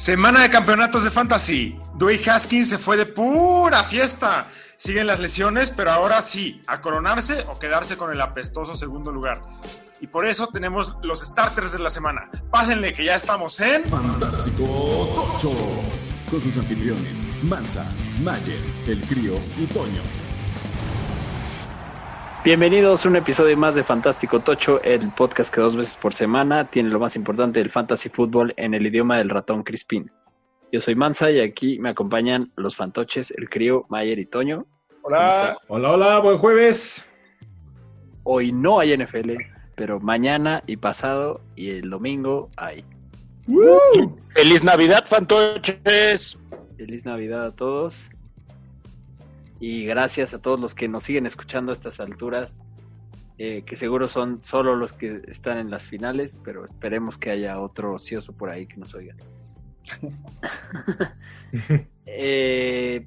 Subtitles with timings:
[0.00, 1.78] Semana de campeonatos de fantasy.
[1.96, 4.48] Dwayne Haskins se fue de pura fiesta.
[4.78, 9.42] Siguen las lesiones, pero ahora sí, a coronarse o quedarse con el apestoso segundo lugar.
[10.00, 12.30] Y por eso tenemos los starters de la semana.
[12.50, 14.62] Pásenle que ya estamos en Fantástico
[15.14, 15.50] Tocho.
[16.30, 17.84] Con sus anfitriones, Mansa,
[18.22, 20.00] Mayer, El Crío y Toño.
[22.42, 26.70] Bienvenidos a un episodio más de Fantástico Tocho, el podcast que dos veces por semana
[26.70, 30.10] tiene lo más importante del fantasy fútbol en el idioma del ratón Crispín.
[30.72, 34.64] Yo soy Mansa y aquí me acompañan los fantoches, el crío, Mayer y Toño.
[35.02, 35.58] Hola.
[35.68, 37.06] Hola, hola, buen jueves.
[38.22, 39.32] Hoy no hay NFL,
[39.74, 42.86] pero mañana y pasado y el domingo hay.
[44.30, 46.38] ¡Feliz Navidad, fantoches!
[46.78, 48.10] Feliz Navidad a todos.
[49.60, 52.64] Y gracias a todos los que nos siguen escuchando a estas alturas,
[53.36, 57.60] eh, que seguro son solo los que están en las finales, pero esperemos que haya
[57.60, 59.14] otro ocioso por ahí que nos oiga.
[62.12, 63.06] Eh,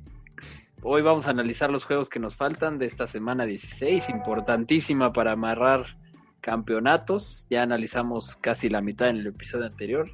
[0.81, 5.33] hoy vamos a analizar los juegos que nos faltan de esta semana 16, importantísima para
[5.33, 5.97] amarrar
[6.39, 7.45] campeonatos.
[7.49, 10.09] Ya analizamos casi la mitad en el episodio anterior.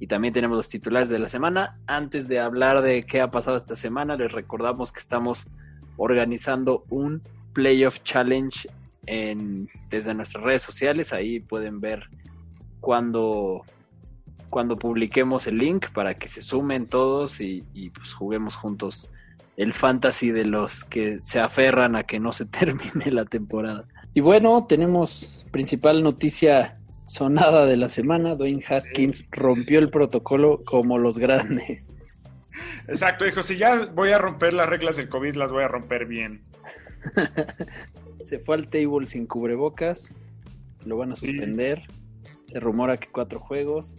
[0.00, 1.78] Y también tenemos los titulares de la semana.
[1.86, 5.46] Antes de hablar de qué ha pasado esta semana, les recordamos que estamos
[5.98, 8.68] organizando un Playoff Challenge
[9.06, 11.12] en, desde nuestras redes sociales.
[11.12, 12.08] Ahí pueden ver
[12.80, 13.62] cuando,
[14.48, 19.10] cuando publiquemos el link para que se sumen todos y, y pues juguemos juntos
[19.58, 23.84] el fantasy de los que se aferran a que no se termine la temporada.
[24.14, 26.79] Y bueno, tenemos principal noticia
[27.10, 31.98] sonada de la semana, Dwayne Haskins rompió el protocolo como los grandes.
[32.86, 36.06] Exacto, dijo, si ya voy a romper las reglas del COVID, las voy a romper
[36.06, 36.44] bien.
[38.20, 40.14] Se fue al table sin cubrebocas,
[40.84, 41.82] lo van a suspender,
[42.44, 43.98] se rumora que cuatro juegos,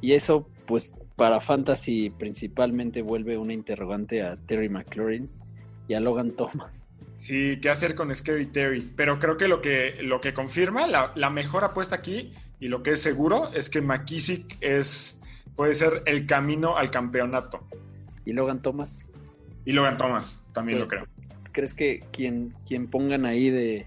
[0.00, 5.30] y eso pues para Fantasy principalmente vuelve una interrogante a Terry McLaurin
[5.86, 6.87] y a Logan Thomas.
[7.18, 8.92] Sí, ¿qué hacer con Scary Terry?
[8.96, 12.82] Pero creo que lo que, lo que confirma, la, la mejor apuesta aquí y lo
[12.82, 15.20] que es seguro es que McKissick es,
[15.56, 17.66] puede ser el camino al campeonato.
[18.24, 19.06] ¿Y Logan Thomas?
[19.64, 21.08] Y Logan Thomas, también Pues, lo creo.
[21.52, 23.86] ¿Crees que quien, quien pongan ahí de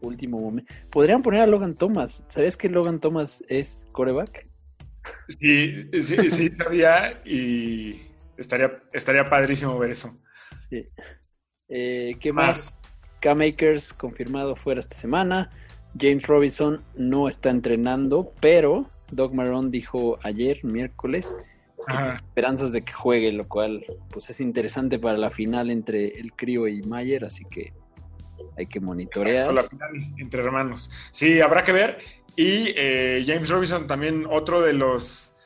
[0.00, 0.72] último momento?
[0.90, 2.24] Podrían poner a Logan Thomas.
[2.28, 4.46] ¿Sabes que Logan Thomas es coreback?
[5.28, 8.02] Sí, sí, sí sabía y
[8.36, 10.16] estaría, estaría padrísimo ver eso.
[10.68, 10.86] Sí.
[11.70, 12.76] Eh, ¿Qué más?
[13.20, 15.50] K-Makers confirmado fuera esta semana.
[15.98, 21.36] James Robinson no está entrenando, pero Doug Marrone dijo ayer, miércoles,
[21.86, 22.02] que Ajá.
[22.02, 26.32] tiene esperanzas de que juegue, lo cual pues es interesante para la final entre el
[26.32, 27.72] Crío y Mayer, así que
[28.56, 29.52] hay que monitorear.
[29.52, 30.90] La final entre hermanos.
[31.12, 31.98] Sí, habrá que ver.
[32.36, 35.36] Y eh, James Robinson también otro de los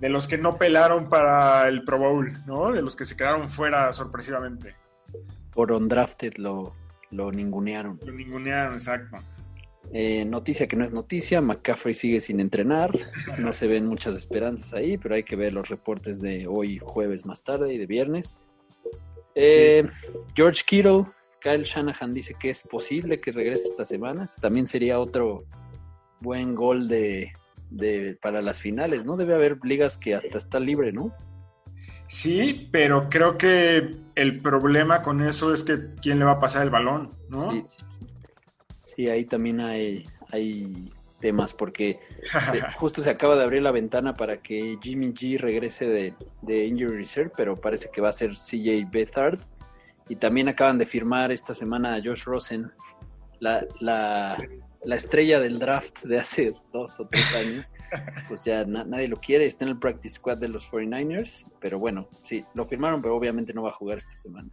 [0.00, 2.72] de los que no pelaron para el Pro Bowl, ¿no?
[2.72, 4.74] De los que se quedaron fuera sorpresivamente.
[5.54, 6.74] Por undrafted lo,
[7.10, 7.98] lo ningunearon.
[8.04, 9.18] Lo ningunearon, exacto.
[9.92, 12.90] Eh, noticia que no es noticia, McCaffrey sigue sin entrenar,
[13.38, 17.26] no se ven muchas esperanzas ahí, pero hay que ver los reportes de hoy jueves
[17.26, 18.34] más tarde y de viernes.
[19.34, 19.86] Eh,
[20.34, 21.04] George Kittle,
[21.40, 25.44] Kyle Shanahan dice que es posible que regrese esta semana, también sería otro
[26.20, 27.30] buen gol de,
[27.70, 29.16] de- para las finales, ¿no?
[29.16, 31.14] Debe haber ligas que hasta está libre, ¿no?
[32.14, 36.62] Sí, pero creo que el problema con eso es que quién le va a pasar
[36.62, 37.50] el balón, ¿no?
[37.50, 37.78] Sí, sí,
[38.84, 39.08] sí.
[39.08, 44.40] Ahí también hay, hay temas, porque se- justo se acaba de abrir la ventana para
[44.40, 48.88] que Jimmy G regrese de, de Injury Reserve, pero parece que va a ser CJ
[48.92, 49.40] Beathard.
[50.08, 52.70] Y también acaban de firmar esta semana a Josh Rosen,
[53.40, 54.36] la, la,
[54.84, 57.72] la estrella del draft de hace dos o tres años.
[58.28, 61.78] Pues ya na- nadie lo quiere, está en el practice squad de los 49ers, pero
[61.78, 64.48] bueno, sí, lo firmaron, pero obviamente no va a jugar esta semana.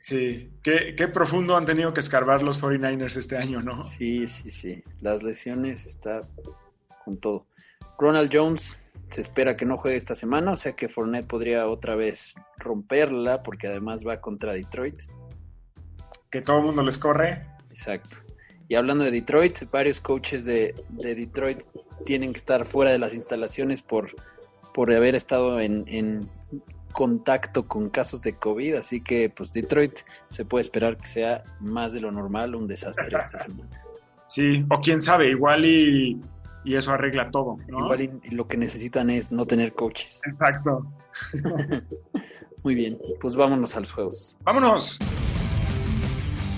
[0.00, 3.82] Sí, qué, qué profundo han tenido que escarbar los 49ers este año, ¿no?
[3.82, 4.84] Sí, sí, sí.
[5.00, 6.20] Las lesiones está
[7.04, 7.46] con todo.
[7.98, 8.78] Ronald Jones
[9.10, 13.42] se espera que no juegue esta semana, o sea que Fournette podría otra vez romperla
[13.42, 15.00] porque además va contra Detroit.
[16.30, 17.46] Que todo el mundo les corre.
[17.70, 18.16] Exacto.
[18.68, 21.62] Y hablando de Detroit, varios coaches de, de Detroit
[22.04, 24.10] tienen que estar fuera de las instalaciones por,
[24.74, 26.28] por haber estado en, en
[26.92, 31.92] contacto con casos de COVID, así que pues Detroit se puede esperar que sea más
[31.92, 33.70] de lo normal un desastre esta semana.
[34.26, 36.20] Sí, o quién sabe, igual y,
[36.64, 37.80] y eso arregla todo, ¿no?
[37.80, 40.22] Igual y, y lo que necesitan es no tener coaches.
[40.26, 40.90] Exacto.
[42.64, 44.36] Muy bien, pues vámonos a los juegos.
[44.42, 44.98] Vámonos.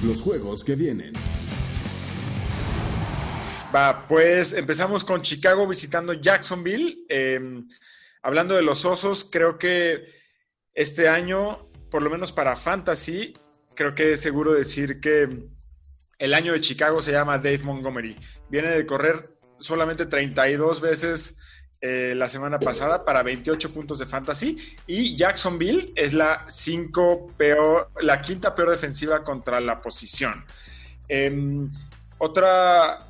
[0.02, 1.12] Los juegos que vienen.
[3.74, 7.04] Va, pues empezamos con Chicago visitando Jacksonville.
[7.08, 7.64] Eh,
[8.22, 10.06] hablando de los osos, creo que
[10.72, 13.34] este año, por lo menos para Fantasy,
[13.74, 15.28] creo que es seguro decir que
[16.18, 18.16] el año de Chicago se llama Dave Montgomery.
[18.48, 21.38] Viene de correr solamente 32 veces
[21.80, 24.56] eh, la semana pasada para 28 puntos de fantasy
[24.86, 30.44] y Jacksonville es la, cinco peor, la quinta peor defensiva contra la posición.
[31.06, 31.70] Em,
[32.18, 33.07] otra,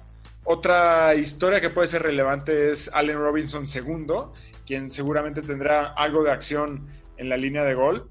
[0.50, 4.32] otra historia que puede ser relevante es Allen Robinson segundo,
[4.66, 6.86] quien seguramente tendrá algo de acción
[7.18, 8.08] en la línea de gol,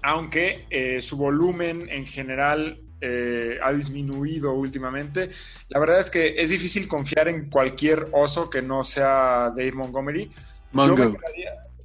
[0.00, 5.30] aunque eh, su volumen en general eh, ha disminuido últimamente.
[5.68, 10.30] La verdad es que es difícil confiar en cualquier oso que no sea Dave Montgomery.
[10.70, 11.16] Mongo.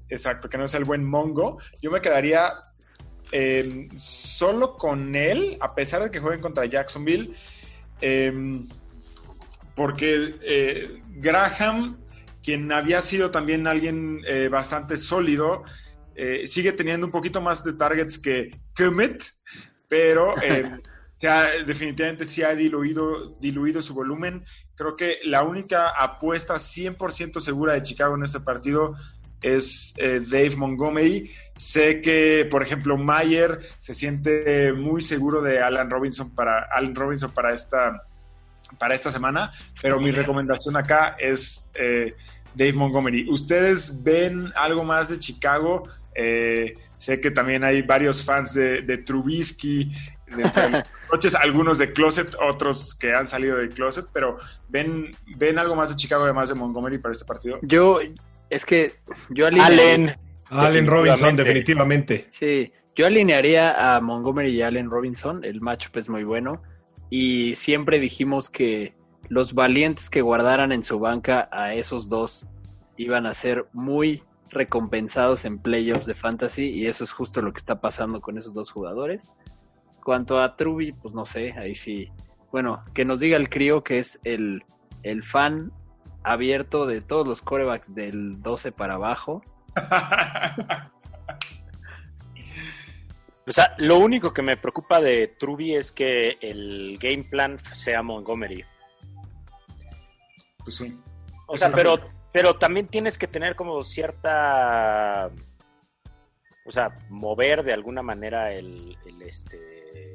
[0.10, 1.58] exacto, que no sea el buen Mongo.
[1.82, 2.54] Yo me quedaría
[3.32, 7.34] eh, solo con él, a pesar de que jueguen contra Jacksonville,
[8.00, 8.32] eh,
[9.76, 11.98] porque eh, Graham,
[12.44, 15.64] quien había sido también alguien eh, bastante sólido,
[16.16, 19.24] eh, sigue teniendo un poquito más de targets que Kemet,
[19.90, 20.34] pero
[21.66, 24.44] definitivamente sí ha diluido, diluido su volumen.
[24.76, 28.96] Creo que la única apuesta 100% segura de Chicago en este partido
[29.42, 31.32] es eh, Dave Montgomery.
[31.56, 37.32] Sé que, por ejemplo, Mayer se siente muy seguro de Alan Robinson para, Allen Robinson
[37.32, 38.04] para esta,
[38.80, 39.52] para esta semana,
[39.82, 42.14] pero mi recomendación acá es eh,
[42.54, 43.28] Dave Montgomery.
[43.30, 45.84] ¿Ustedes ven algo más de Chicago?
[46.16, 49.92] Eh, sé que también hay varios fans de, de Trubisky,
[50.28, 54.38] de los coches, algunos de Closet, otros que han salido de Closet, pero
[54.70, 57.60] ¿ven, ¿ven algo más de Chicago además de Montgomery para este partido?
[57.62, 58.00] Yo,
[58.50, 58.94] es que
[59.30, 60.16] yo alinearía- Allen.
[60.48, 61.44] Allen Robinson, Definitivamente.
[61.44, 62.26] definitivamente.
[62.30, 65.44] Sí, yo alinearía a Montgomery y Allen Robinson.
[65.44, 66.62] El matchup es muy bueno.
[67.10, 68.96] Y siempre dijimos que
[69.30, 72.48] los valientes que guardaran en su banca a esos dos
[72.98, 76.70] iban a ser muy recompensados en playoffs de fantasy.
[76.70, 79.32] Y eso es justo lo que está pasando con esos dos jugadores.
[80.04, 82.12] Cuanto a Truby, pues no sé, ahí sí.
[82.52, 84.64] Bueno, que nos diga el crío que es el,
[85.04, 85.72] el fan
[86.24, 89.42] abierto de todos los corebacks del 12 para abajo.
[93.48, 98.02] O sea, lo único que me preocupa de Truby es que el game plan sea
[98.02, 98.64] Montgomery.
[100.64, 100.94] Pues sí.
[101.48, 102.00] O sea, pero,
[102.32, 105.30] pero también tienes que tener como cierta.
[106.66, 108.98] O sea, mover de alguna manera el.
[109.06, 110.14] el, este.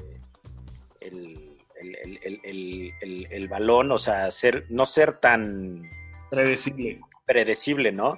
[1.00, 1.46] El-
[1.80, 5.88] el- el balón, o sea, ser, no ser tan
[6.28, 7.00] Predecible.
[7.24, 8.16] predecible, ¿no?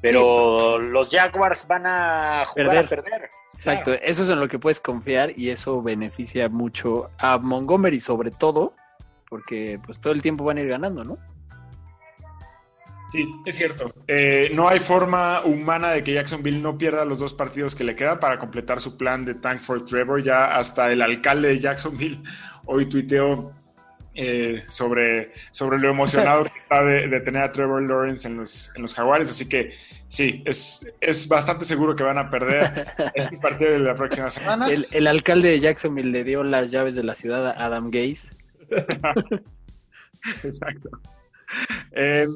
[0.00, 2.84] Pero los Jaguars van a jugar Perder.
[2.84, 3.30] a perder.
[3.54, 8.30] Exacto, eso es en lo que puedes confiar y eso beneficia mucho a Montgomery sobre
[8.30, 8.74] todo,
[9.28, 11.18] porque pues todo el tiempo van a ir ganando, ¿no?
[13.10, 13.92] Sí, es cierto.
[14.06, 17.96] Eh, no hay forma humana de que Jacksonville no pierda los dos partidos que le
[17.96, 20.22] quedan para completar su plan de Tank for Trevor.
[20.22, 22.22] Ya hasta el alcalde de Jacksonville
[22.66, 23.52] hoy tuiteó
[24.20, 28.74] eh, sobre, sobre lo emocionado que está de, de tener a Trevor Lawrence en los,
[28.74, 29.30] en los Jaguares.
[29.30, 29.70] Así que
[30.08, 34.66] sí, es, es bastante seguro que van a perder este partido de la próxima semana.
[34.66, 38.34] El, el alcalde de Jacksonville le dio las llaves de la ciudad a Adam Gaze.
[40.42, 40.90] Exacto.
[41.92, 42.26] Eh,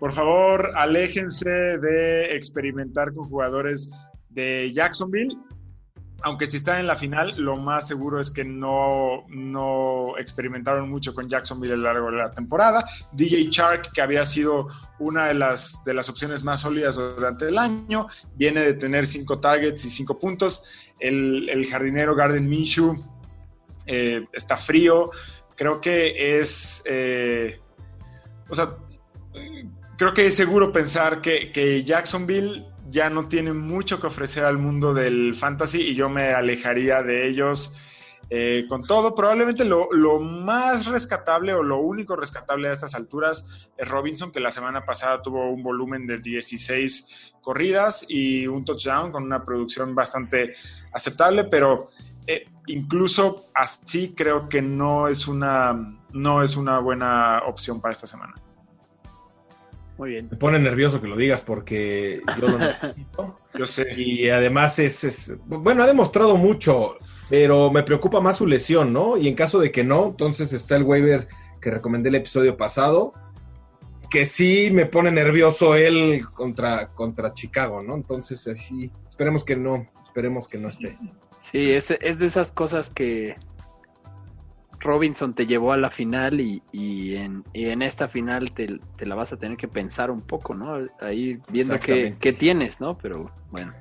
[0.00, 3.88] por favor, aléjense de experimentar con jugadores
[4.30, 5.38] de Jacksonville.
[6.24, 11.14] Aunque si están en la final, lo más seguro es que no, no experimentaron mucho
[11.14, 12.84] con Jacksonville a lo largo de la temporada.
[13.12, 14.66] DJ Chark, que había sido
[14.98, 19.38] una de las, de las opciones más sólidas durante el año, viene de tener cinco
[19.38, 20.64] targets y cinco puntos.
[20.98, 22.94] El, jardinero Garden Minshew
[23.86, 25.10] eh, está frío.
[25.56, 26.82] Creo que es...
[26.86, 27.60] eh,
[28.48, 28.76] o sea,
[29.96, 34.94] creo que es seguro pensar que, Jacksonville ya no tiene mucho que ofrecer al mundo
[34.94, 37.76] del fantasy y yo me alejaría de ellos
[38.30, 39.14] eh, con todo.
[39.14, 44.40] Probablemente lo, lo, más rescatable o lo único rescatable a estas alturas es Robinson, que
[44.40, 49.94] la semana pasada tuvo un volumen de 16 corridas y un touchdown con una producción
[49.94, 50.54] bastante
[50.92, 51.90] aceptable, pero
[52.26, 58.06] eh, incluso así creo que no es una no es una buena opción para esta
[58.06, 58.34] semana.
[59.96, 60.28] Muy bien.
[60.30, 63.38] Me pone nervioso que lo digas porque yo lo necesito.
[63.56, 63.94] Yo sé.
[63.96, 66.96] Y además es, es, bueno, ha demostrado mucho,
[67.30, 69.16] pero me preocupa más su lesión, ¿no?
[69.16, 71.28] Y en caso de que no, entonces está el waiver
[71.60, 73.12] que recomendé el episodio pasado,
[74.10, 77.94] que sí me pone nervioso él contra, contra Chicago, ¿no?
[77.94, 80.98] Entonces así, esperemos que no, esperemos que no esté.
[81.38, 83.36] Sí, es, es de esas cosas que,
[84.84, 89.06] Robinson te llevó a la final y, y en, y en esta final te, te
[89.06, 90.86] la vas a tener que pensar un poco, ¿no?
[91.00, 92.96] Ahí viendo qué, qué tienes, ¿no?
[92.98, 93.72] Pero bueno.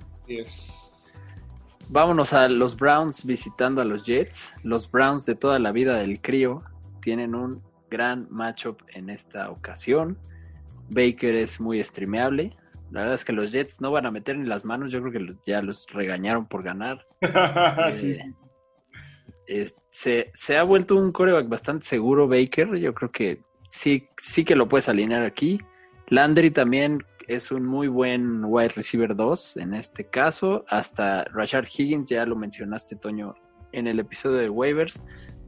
[1.90, 4.54] Vámonos a los Browns visitando a los Jets.
[4.64, 6.64] Los Browns de toda la vida del crío
[7.02, 10.18] tienen un gran matchup en esta ocasión.
[10.90, 12.56] Baker es muy streameable.
[12.92, 14.92] La verdad es que los Jets no van a meter ni las manos.
[14.92, 17.06] Yo creo que los- ya los regañaron por ganar.
[17.92, 18.44] Sí, sí, sí.
[19.48, 22.76] Es- se, se ha vuelto un coreback bastante seguro Baker.
[22.78, 25.60] Yo creo que sí, sí que lo puedes alinear aquí.
[26.10, 30.66] Landry también es un muy buen wide receiver 2 en este caso.
[30.68, 33.36] Hasta Rashard Higgins, ya lo mencionaste, Toño,
[33.72, 35.04] en el episodio de waivers,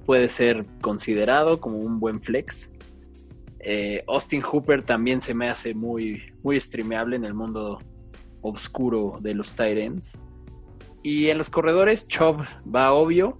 [0.05, 2.71] puede ser considerado como un buen flex.
[3.59, 7.79] Eh, Austin Hooper también se me hace muy, muy streameable en el mundo
[8.41, 10.19] oscuro de los tight ends.
[11.01, 13.39] Y en los corredores, Chubb va obvio.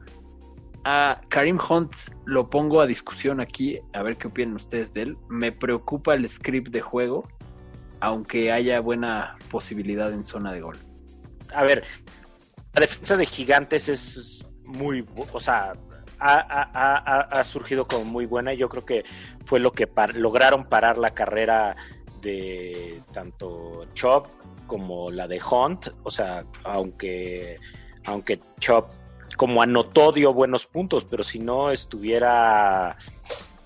[0.88, 5.18] A Karim Hunt lo pongo a discusión aquí, a ver qué opinan ustedes de él.
[5.30, 7.28] Me preocupa el script de juego,
[8.02, 10.78] aunque haya buena posibilidad en zona de gol.
[11.56, 11.84] A ver,
[12.76, 15.74] la defensa de Gigantes es muy, o sea,
[16.20, 19.06] ha, surgido como muy buena y yo creo que
[19.46, 21.76] fue lo que lograron parar la carrera
[22.22, 24.28] de tanto Chop
[24.68, 27.58] como la de Hunt, o sea, aunque,
[28.06, 28.92] aunque Chop
[29.38, 32.96] como anotó dio buenos puntos, pero si no estuviera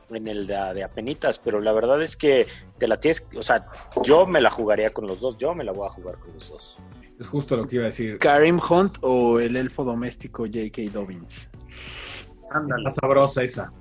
[0.09, 2.47] en el de, de apenitas, pero la verdad es que
[2.77, 3.67] te la tienes, o sea,
[4.03, 6.49] yo me la jugaría con los dos, yo me la voy a jugar con los
[6.49, 6.77] dos.
[7.19, 8.17] Es justo lo que iba a decir.
[8.17, 10.83] Karim Hunt o el elfo doméstico J.K.
[10.93, 11.49] Dobbins.
[12.49, 12.83] Ándale.
[12.83, 13.73] La sabrosa esa.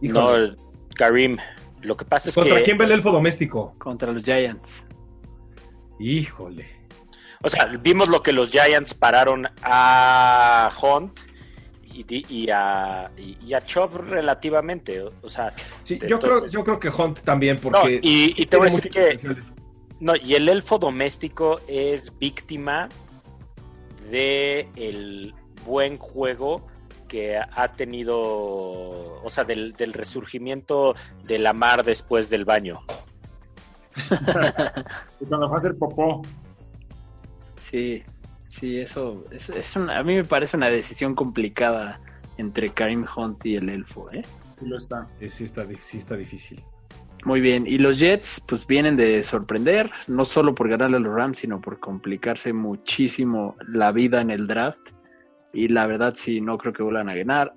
[0.00, 0.48] Híjole.
[0.50, 0.56] No,
[0.94, 1.36] Karim.
[1.82, 3.74] Lo que pasa es ¿Contra que, quién va el elfo doméstico?
[3.78, 4.86] Contra los Giants.
[6.00, 6.66] Híjole.
[7.46, 11.20] O sea, vimos lo que los Giants pararon a Hunt
[11.84, 15.00] y, a, y, y a Chubb relativamente.
[15.00, 16.40] O, sea, Sí, yo todo.
[16.40, 18.00] creo, yo creo que Hunt también, no, porque.
[18.02, 19.18] y, y te voy a decir que
[20.00, 22.88] no, y el elfo doméstico es víctima
[24.10, 25.32] de el
[25.64, 26.66] buen juego
[27.08, 32.80] que ha tenido, o sea, del, del resurgimiento de la mar después del baño.
[35.20, 36.22] Y cuando fue a hacer popó.
[37.58, 38.02] Sí,
[38.46, 42.00] sí, eso es, es una- a mí me parece una decisión complicada
[42.38, 44.22] entre Karim Hunt y el elfo, ¿eh?
[44.58, 45.08] Sí lo está.
[45.20, 46.62] Eh, Sí está, di- sí está difícil.
[47.24, 51.12] Muy bien, y los Jets pues vienen de sorprender, no solo por ganarle a los
[51.12, 54.90] Rams, sino por complicarse muchísimo la vida en el draft.
[55.52, 57.52] Y la verdad sí, no creo que vuelvan a ganar.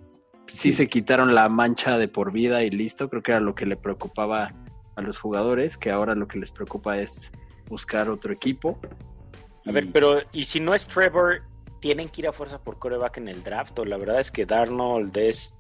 [0.48, 3.68] Sí se quitaron la mancha de por vida y listo, creo que era lo que
[3.68, 4.52] le preocupaba
[4.96, 7.32] a los jugadores, que ahora lo que les preocupa es
[7.68, 8.80] buscar otro equipo.
[9.70, 11.44] A ver, Y- pero ¿y si no es Trevor,
[11.80, 13.78] tienen que ir a fuerza por coreback en el draft?
[13.80, 15.56] O la verdad es que Darnold es,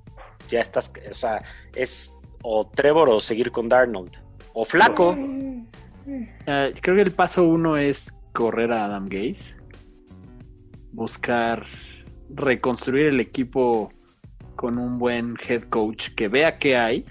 [0.49, 1.43] ya estás, o sea,
[1.75, 4.11] es o Trevor o seguir con Darnold.
[4.53, 5.15] O Flaco.
[5.17, 9.57] Eh, creo que el paso uno es correr a Adam Gaze,
[10.91, 11.65] buscar
[12.29, 13.91] reconstruir el equipo
[14.55, 17.05] con un buen head coach que vea qué hay,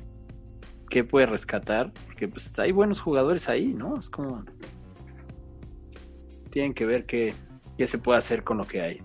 [0.90, 3.96] qué puede rescatar, porque pues hay buenos jugadores ahí, ¿no?
[3.98, 4.44] Es como
[6.48, 7.34] tienen que ver qué,
[7.76, 9.00] qué se puede hacer con lo que hay.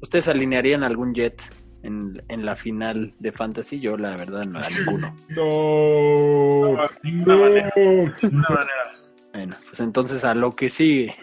[0.00, 1.42] ¿Ustedes alinearían algún jet
[1.82, 3.80] en, en la final de Fantasy?
[3.80, 5.16] Yo la verdad no, a ninguno.
[5.28, 6.72] No.
[6.72, 6.90] Manera.
[7.02, 7.36] Ninguna
[8.48, 9.00] manera.
[9.32, 11.14] Bueno, pues entonces a lo que sigue.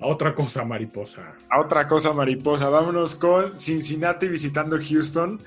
[0.00, 1.34] A otra cosa, mariposa.
[1.50, 2.68] A otra cosa mariposa.
[2.68, 5.40] Vámonos con Cincinnati visitando Houston.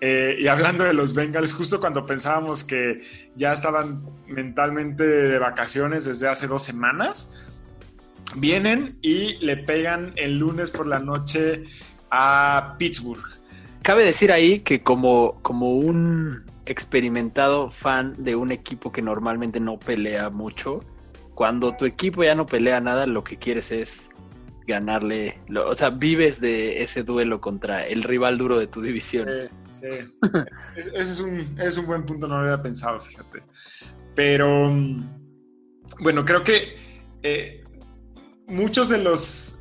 [0.00, 3.02] Eh, y hablando de los Bengals, justo cuando pensábamos que
[3.36, 7.49] ya estaban mentalmente de vacaciones desde hace dos semanas,
[8.36, 11.64] vienen y le pegan el lunes por la noche
[12.10, 13.22] a Pittsburgh.
[13.82, 19.78] Cabe decir ahí que como, como un experimentado fan de un equipo que normalmente no
[19.78, 20.84] pelea mucho,
[21.34, 24.08] cuando tu equipo ya no pelea nada, lo que quieres es
[24.66, 29.26] ganarle, lo- o sea, vives de ese duelo contra el rival duro de tu división.
[29.28, 29.88] Sí, sí.
[30.76, 33.42] Es- Ese es un, es un buen punto, no lo había pensado, fíjate.
[34.14, 35.04] Pero, mm,
[36.00, 36.76] bueno, creo que
[37.22, 37.64] eh,
[38.50, 39.58] muchos de los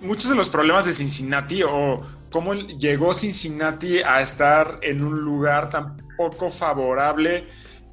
[0.00, 5.70] muchos de los problemas de Cincinnati o cómo llegó Cincinnati a estar en un lugar
[5.70, 7.46] tan poco favorable,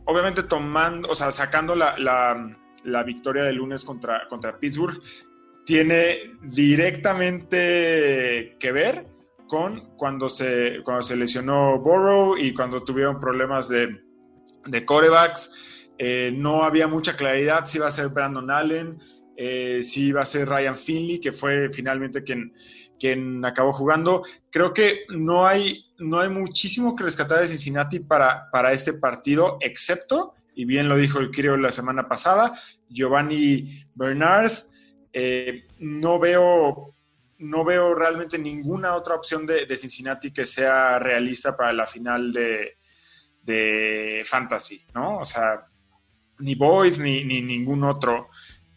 [0.06, 5.00] obviamente tomando, o sea, sacando la, la- la victoria del lunes contra, contra Pittsburgh,
[5.66, 9.06] tiene directamente que ver
[9.48, 14.02] con cuando se, cuando se lesionó Burrow y cuando tuvieron problemas de,
[14.66, 15.54] de corebacks.
[16.00, 18.98] Eh, no había mucha claridad si iba a ser Brandon Allen,
[19.44, 22.54] eh, si iba a ser Ryan Finley, que fue finalmente quien,
[23.00, 24.22] quien acabó jugando.
[24.52, 29.58] Creo que no hay, no hay muchísimo que rescatar de Cincinnati para, para este partido,
[29.60, 32.54] excepto, y bien lo dijo el crío la semana pasada,
[32.88, 34.52] Giovanni Bernard.
[35.12, 36.94] Eh, no veo
[37.40, 42.78] no veo realmente ninguna otra opción de, Cincinnati que sea realista para la final de,
[43.42, 45.18] de Fantasy, ¿no?
[45.18, 45.66] O sea,
[46.42, 48.30] ni Boyd ni, ningún otro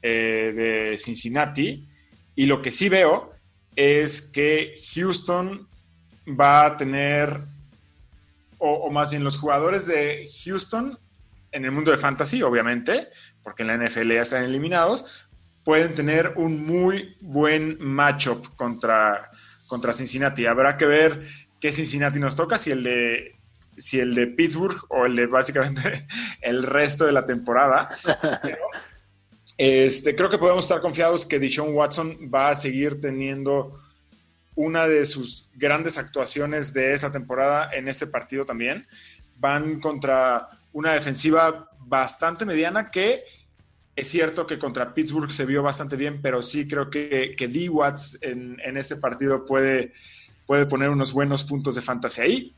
[0.07, 1.89] eh, de Cincinnati.
[2.35, 3.33] Y lo que sí veo
[3.75, 5.67] es que Houston
[6.29, 7.41] va a tener,
[8.59, 10.99] o, más bien los jugadores de Houston
[11.53, 13.09] en el mundo de fantasy, obviamente,
[13.43, 15.27] porque en la NFL ya están eliminados,
[15.65, 19.31] pueden tener un muy buen matchup contra,
[19.69, 20.45] contra Cincinnati.
[20.45, 21.27] Habrá que ver
[21.63, 23.37] qué Cincinnati nos toca, si el de
[23.79, 26.07] si el de Pittsburgh o el de básicamente
[26.43, 27.89] el resto de la temporada.
[29.57, 33.81] este, creo que podemos estar confiados que Deshaun Watson va a seguir teniendo
[34.57, 38.87] una de sus grandes actuaciones de esta temporada en este partido también.
[39.39, 43.25] Van contra una defensiva bastante mediana que
[43.97, 47.69] es cierto que contra Pittsburgh se vio bastante bien, pero sí creo que, que D.
[47.69, 49.93] Watts en, este partido puede,
[50.47, 52.53] puede poner unos buenos puntos de fantasía ahí.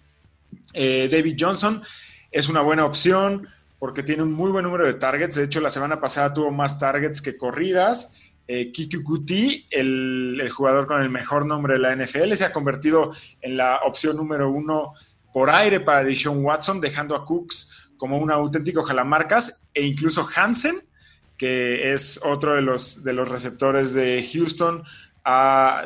[0.73, 1.83] Eh, David Johnson
[2.31, 3.49] es una buena opción
[3.79, 5.37] porque tiene un muy buen número de targets.
[5.37, 8.21] De hecho, la semana pasada tuvo más targets que corridas.
[8.49, 12.53] Eh, Kiki Kuti, el, el, jugador con el mejor nombre de la NFL, se ha
[12.53, 14.93] convertido en la opción número uno
[15.33, 20.87] por aire para Deshaun Watson, dejando a Cooks como un auténtico jalamarcas e incluso Hansen
[21.37, 24.83] que es otro de los, de los receptores de Houston,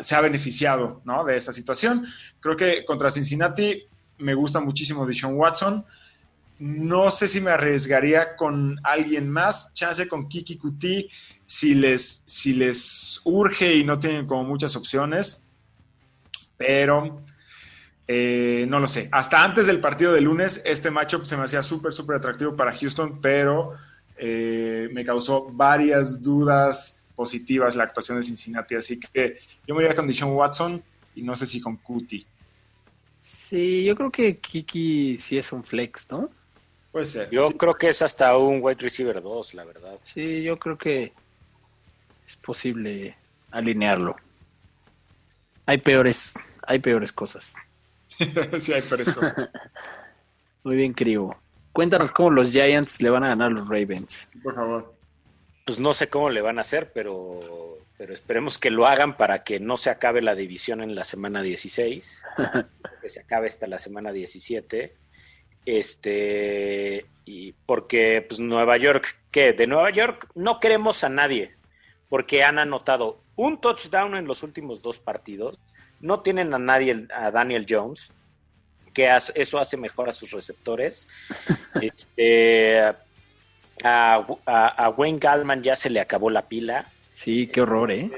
[0.00, 2.06] se ha beneficiado de esta situación.
[2.40, 3.84] Creo que contra Cincinnati
[4.18, 5.84] me gusta muchísimo Deshaun Watson.
[6.60, 11.08] No sé si me arriesgaría con alguien más, chance con Kiki Kuti,
[11.46, 15.46] si les, si les urge y no tienen como muchas opciones,
[16.58, 17.22] pero
[18.06, 19.08] eh, no lo sé.
[19.10, 22.74] Hasta antes del partido de lunes, este matchup se me hacía súper, súper atractivo para
[22.74, 23.72] Houston, pero
[24.18, 29.36] eh, me causó varias dudas positivas la actuación de Cincinnati, así que
[29.66, 30.82] yo me voy a con Dishon Watson
[31.14, 32.26] y no sé si con Cutie.
[33.18, 36.28] Sí, yo creo que Kiki sí es un flex, ¿no?
[36.92, 37.30] Puede ser.
[37.30, 39.98] Yo creo que es hasta un wide receiver 2, la verdad.
[40.02, 41.12] Sí, yo creo que
[42.26, 43.16] es posible
[43.50, 44.16] alinearlo.
[45.66, 47.54] Hay peores, hay peores cosas.
[48.60, 49.36] sí, hay peores cosas.
[50.64, 51.36] Muy bien, Crivo.
[51.72, 54.28] Cuéntanos cómo los Giants le van a ganar a los Ravens.
[54.42, 54.94] Por favor.
[55.64, 59.44] Pues no sé cómo le van a hacer, pero, pero esperemos que lo hagan para
[59.44, 62.22] que no se acabe la división en la semana 16,
[63.00, 64.94] que se acabe hasta la semana 17.
[65.78, 69.52] Este, y porque pues Nueva York, ¿qué?
[69.52, 71.54] De Nueva York no queremos a nadie,
[72.08, 75.60] porque han anotado un touchdown en los últimos dos partidos,
[76.00, 78.12] no tienen a nadie, a Daniel Jones,
[78.92, 81.06] que eso hace mejor a sus receptores.
[81.80, 82.80] Este,
[83.84, 86.90] a, Wayne Gallman ya se le acabó la pila.
[87.10, 88.10] Sí, qué horror, ¿eh?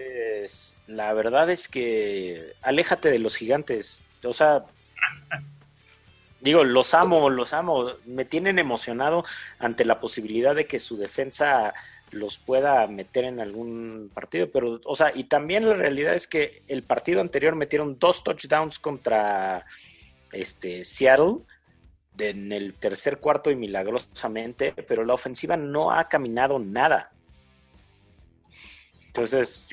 [0.87, 4.01] la verdad es que aléjate de los gigantes.
[4.25, 4.65] O sea,
[6.43, 7.93] digo, los amo, los amo.
[8.05, 9.25] Me tienen emocionado
[9.59, 11.73] ante la posibilidad de que su defensa
[12.11, 16.63] los pueda meter en algún partido, pero, o sea, y también la realidad es que
[16.69, 19.65] el partido anterior metieron dos touchdowns contra
[20.31, 21.39] este, Seattle
[22.19, 27.13] en el tercer cuarto y milagrosamente, pero la ofensiva no ha caminado nada.
[29.07, 29.69] Entonces,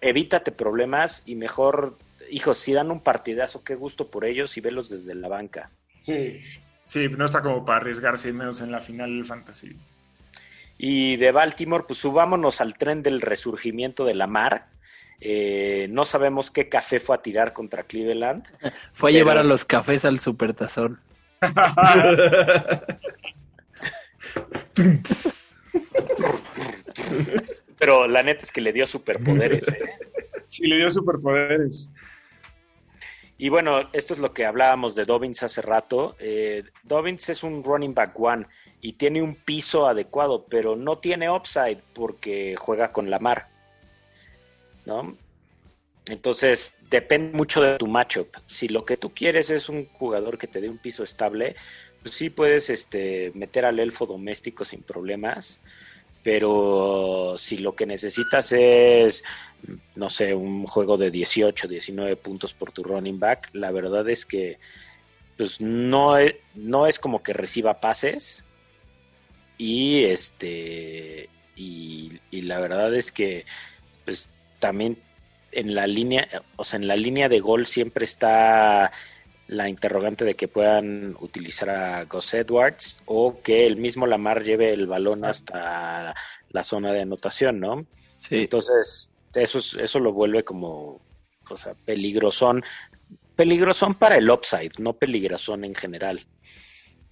[0.00, 1.98] evítate problemas y mejor,
[2.30, 5.70] hijos, si dan un partidazo, qué gusto por ellos y velos desde la banca.
[6.04, 6.40] Sí,
[6.84, 9.76] sí, no está como para arriesgarse menos en la final del fantasy.
[10.78, 14.68] Y de Baltimore, pues subámonos al tren del resurgimiento de la mar
[15.26, 18.44] eh, no sabemos qué café fue a tirar contra Cleveland.
[18.92, 21.00] Fue a llevar a los cafés al supertazón.
[27.78, 29.66] pero la neta es que le dio superpoderes.
[29.68, 29.94] ¿eh?
[30.46, 31.90] Sí, le dio superpoderes.
[33.36, 36.16] Y bueno, esto es lo que hablábamos de Dobbins hace rato.
[36.18, 38.46] Eh, Dobbins es un running back one
[38.80, 43.48] y tiene un piso adecuado, pero no tiene upside porque juega con la mar.
[44.86, 45.16] ¿no?
[46.06, 48.28] Entonces, depende mucho de tu matchup.
[48.46, 51.56] Si lo que tú quieres es un jugador que te dé un piso estable,
[52.02, 55.60] pues sí puedes este, meter al elfo doméstico sin problemas.
[56.24, 59.22] Pero si lo que necesitas es,
[59.94, 64.26] no sé, un juego de 18, 19 puntos por tu running back, la verdad es
[64.26, 64.58] que
[65.36, 66.14] pues no
[66.54, 68.42] no es como que reciba pases.
[69.58, 73.44] Y este y, y la verdad es que
[74.04, 74.98] pues también
[75.52, 78.92] en la línea, o sea, en la línea de gol siempre está
[79.46, 84.72] la interrogante de que puedan utilizar a Gus Edwards o que el mismo Lamar lleve
[84.72, 86.14] el balón hasta
[86.50, 87.86] la zona de anotación, ¿no?
[88.20, 88.36] Sí.
[88.36, 91.00] Entonces, eso, es- eso lo vuelve como,
[91.50, 92.62] o sea, peligrosón.
[93.36, 96.24] Peligrosón para el upside, no peligrosón en general.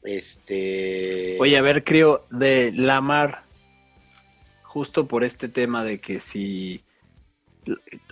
[0.04, 1.36] Este.
[1.40, 3.44] Oye, a ver, creo, de Lamar,
[4.62, 6.82] justo por este tema de que si,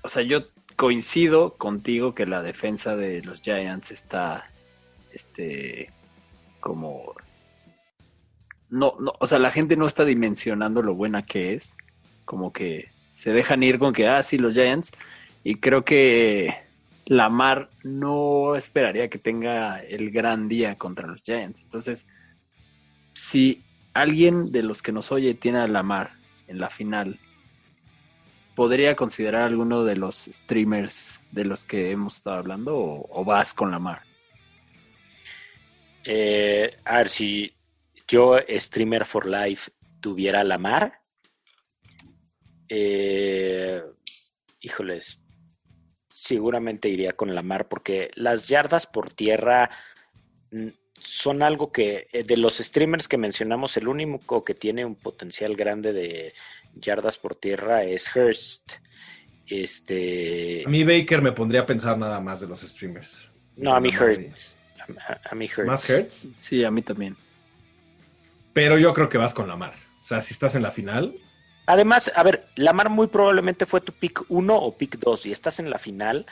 [0.02, 0.44] o sea, yo
[0.80, 4.50] coincido contigo que la defensa de los Giants está,
[5.12, 5.92] este,
[6.58, 7.14] como,
[8.70, 11.76] no, no, o sea, la gente no está dimensionando lo buena que es,
[12.24, 14.92] como que se dejan ir con que, ah, sí, los Giants,
[15.44, 16.54] y creo que
[17.04, 21.60] Lamar no esperaría que tenga el gran día contra los Giants.
[21.60, 22.06] Entonces,
[23.12, 23.62] si
[23.92, 26.12] alguien de los que nos oye tiene a Lamar
[26.46, 27.18] en la final,
[28.54, 33.70] ¿podría considerar alguno de los streamers de los que hemos estado hablando o, vas con
[33.70, 34.02] Lamar?
[36.04, 37.54] Eh, a ver, si
[38.08, 41.00] yo, Streamer for Life, tuviera la mar,
[42.68, 43.82] eh,
[44.60, 45.20] híjoles,
[46.08, 49.70] seguramente iría con la mar, porque las yardas por tierra
[50.50, 50.68] mm,
[51.02, 55.56] son algo que, eh, de los streamers que mencionamos, el único que tiene un potencial
[55.56, 56.34] grande de
[56.74, 58.72] yardas por tierra es Hurst.
[59.46, 63.28] Este, A mí Baker me pondría a pensar nada más de los streamers.
[63.56, 64.54] no, a mí Hurst.
[65.08, 65.66] A, a mí Hurst.
[65.66, 67.16] Más Hertz, Sí, a mí también.
[68.52, 69.74] pero yo creo que vas con Lamar.
[70.04, 71.14] O sea, si estás en la final,
[71.66, 75.60] Además, a ver, Lamar muy probablemente fue tu pick 1 o pick 2 y estás
[75.60, 76.26] en la final.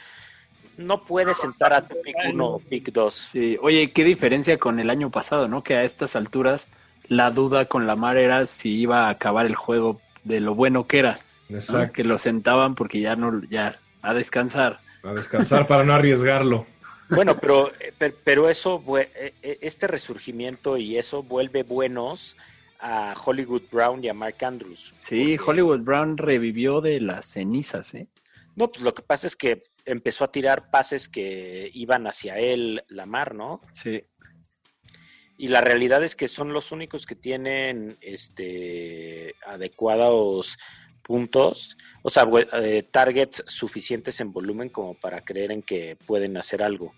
[0.77, 3.15] No puedes sentar a tu pick 1 o pick 2.
[3.15, 5.63] Sí, oye, qué diferencia con el año pasado, ¿no?
[5.63, 6.69] Que a estas alturas
[7.07, 10.99] la duda con Lamar era si iba a acabar el juego de lo bueno que
[11.01, 11.19] era.
[11.49, 11.59] ¿no?
[11.59, 14.79] exacto, Que lo sentaban porque ya no, ya a descansar.
[15.03, 16.67] a descansar para no arriesgarlo.
[17.11, 22.37] Bueno, pero, eh, per- pero eso, eh, eh, este resurgimiento y eso vuelve buenos
[22.81, 24.93] a Hollywood Brown y a Mark Andrews.
[25.01, 28.09] Sí, Porque- Hollywood Brown revivió de las cenizas, ¿eh?
[28.57, 32.85] No, pues lo que pasa es que empezó a tirar pases que iban hacia él,
[32.89, 33.63] Lamar, ¿no?
[33.73, 34.03] Sí.
[35.39, 40.59] Y la realidad es que son los únicos que tienen este adecuados
[41.03, 46.63] puntos, o sea, eh, targets suficientes en volumen como para creer en que pueden hacer
[46.63, 46.93] algo.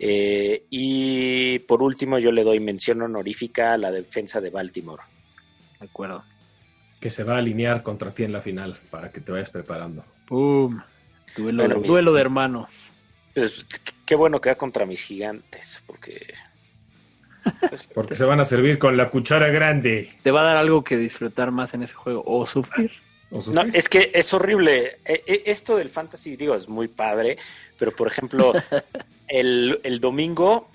[0.00, 5.02] Eh, y por último, yo le doy mención honorífica a la defensa de Baltimore.
[5.78, 6.24] De acuerdo.
[7.00, 10.04] Que se va a alinear contra ti en la final para que te vayas preparando.
[10.26, 10.80] ¡Pum!
[11.36, 12.92] Duelo, Bueno, de, mis- duelo de hermanos.
[13.34, 16.32] Pues, qué- qué bueno que va contra mis gigantes, porque
[17.94, 20.12] Porque se van a servir con la cuchara grande.
[20.22, 22.92] ¿Te va a dar algo que disfrutar más en ese juego o sufrir?
[23.30, 24.98] ¿O No, es que es horrible.
[25.04, 27.38] E- e- Esto del fantasy, digo, es muy padre,
[27.78, 28.52] pero por ejemplo,
[29.28, 30.70] el, el domingo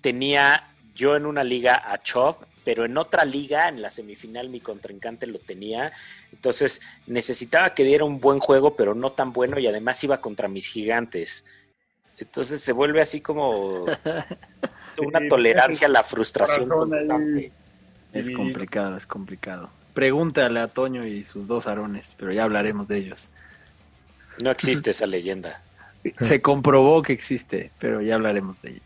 [0.00, 4.60] tenía yo en una liga a Chop, pero en otra liga, en la semifinal, mi
[4.60, 5.92] contrincante lo tenía.
[6.32, 10.48] Entonces necesitaba que diera un buen juego, pero no tan bueno, y además iba contra
[10.48, 11.44] mis gigantes.
[12.18, 13.86] Entonces se vuelve así como
[15.02, 17.50] una tolerancia a la frustración ahí.
[18.12, 19.70] Es Y- complicado, es complicado.
[19.94, 23.28] Pregúntale a Toño y sus dos arones, pero ya hablaremos de ellos.
[24.40, 25.60] No existe esa leyenda.
[26.18, 28.82] Se comprobó que existe, pero ya hablaremos de ella.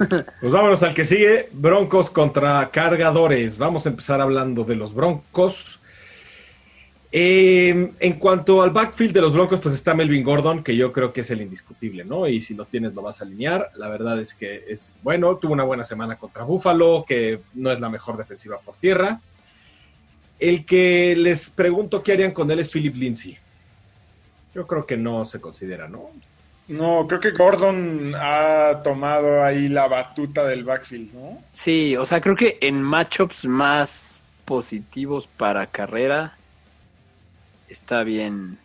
[0.40, 1.48] Pues vámonos al que sigue.
[1.52, 3.58] Broncos contra cargadores.
[3.58, 5.80] Vamos a empezar hablando de los Broncos.
[7.12, 11.12] Eh, en cuanto al backfield de los Broncos, pues está Melvin Gordon, que yo creo
[11.12, 12.26] que es el indiscutible, ¿no?
[12.26, 13.70] Y si lo tienes, lo vas a alinear.
[13.76, 15.36] La verdad es que es bueno.
[15.36, 19.20] Tuvo una buena semana contra Buffalo, que no es la mejor defensiva por tierra.
[20.38, 23.38] El que les pregunto qué harían con él es Philip Lindsay.
[24.54, 26.10] Yo creo que no se considera, ¿no?
[26.68, 31.42] No, creo que Gordon ha tomado ahí la batuta del backfield, ¿no?
[31.48, 36.36] Sí, o sea, creo que en matchups más positivos para carrera
[37.68, 38.58] está bien.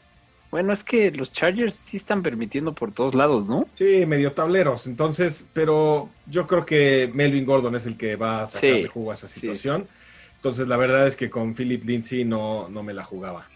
[0.52, 3.68] Bueno, es que los Chargers sí están permitiendo por todos lados, ¿no?
[3.76, 4.86] Sí, medio tableros.
[4.86, 8.88] Entonces, pero yo creo que Melvin Gordon es el que va a sacar Sí, de
[8.88, 9.82] jugo a esa sí, situación.
[9.84, 9.88] sí.
[10.36, 13.48] Entonces, la verdad es que con Philip Lindsay no, no me la jugaba.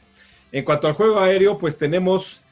[0.52, 2.44] En cuanto al juego aéreo, pues tenemos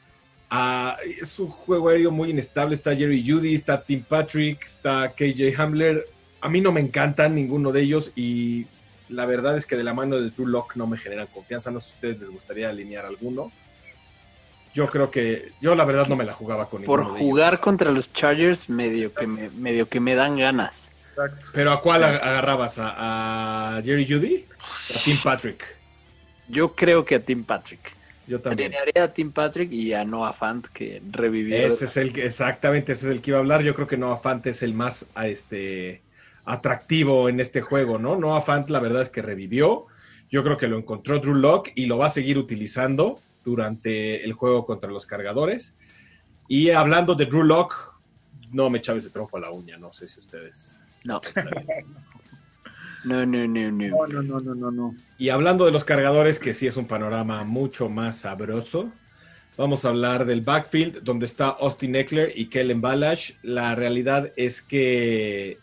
[0.50, 2.74] a, es un juego aéreo muy inestable.
[2.74, 6.06] Está Jerry Judy, está Tim Patrick, está KJ Hamler.
[6.42, 8.66] A mí no me encantan ninguno de ellos y
[9.08, 11.70] la verdad es que de la mano de Drew Lock no me generan confianza.
[11.70, 13.52] No sé si a ustedes les gustaría alinear alguno.
[14.74, 17.30] Yo creo que yo la verdad no me la jugaba con Por ninguno de ellos.
[17.30, 20.90] jugar contra los Chargers, medio que me, medio que me dan ganas.
[21.10, 21.48] Exacto.
[21.54, 22.78] ¿Pero a cuál ag- agarrabas?
[22.80, 24.46] ¿A, a Jerry Judy?
[24.96, 25.64] ¿A Tim Patrick?
[26.48, 27.94] Yo creo que a Tim Patrick.
[28.26, 28.72] Yo también.
[28.74, 31.56] Alinearé a Tim Patrick y a Noah Fant, que revivió.
[31.56, 33.62] Ese es el que, exactamente, ese es el que iba a hablar.
[33.62, 36.00] Yo creo que Noah Fant es el más a este,
[36.44, 38.16] atractivo en este juego, ¿no?
[38.16, 39.86] Noah Fant, la verdad es que revivió.
[40.30, 44.32] Yo creo que lo encontró Drew Lock y lo va a seguir utilizando durante el
[44.32, 45.74] juego contra los cargadores.
[46.48, 47.94] Y hablando de Drew Lock,
[48.50, 50.78] no me echaves de trompo a la uña, no sé si ustedes.
[51.04, 51.20] No.
[53.04, 53.88] No, no, no, no.
[53.88, 54.94] No, no, no, no, no, no.
[55.18, 58.90] Y hablando de los cargadores, que sí es un panorama mucho más sabroso,
[59.58, 63.32] vamos a hablar del backfield, donde está Austin Eckler y Kellen Balash.
[63.42, 65.58] La realidad es que,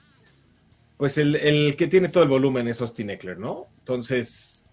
[1.01, 3.65] pues el, el que tiene todo el volumen es Austin Eckler, ¿no?
[3.79, 4.63] Entonces,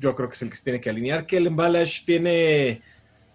[0.00, 1.26] yo creo que es el que se tiene que alinear.
[1.26, 2.82] Kellen Balash tiene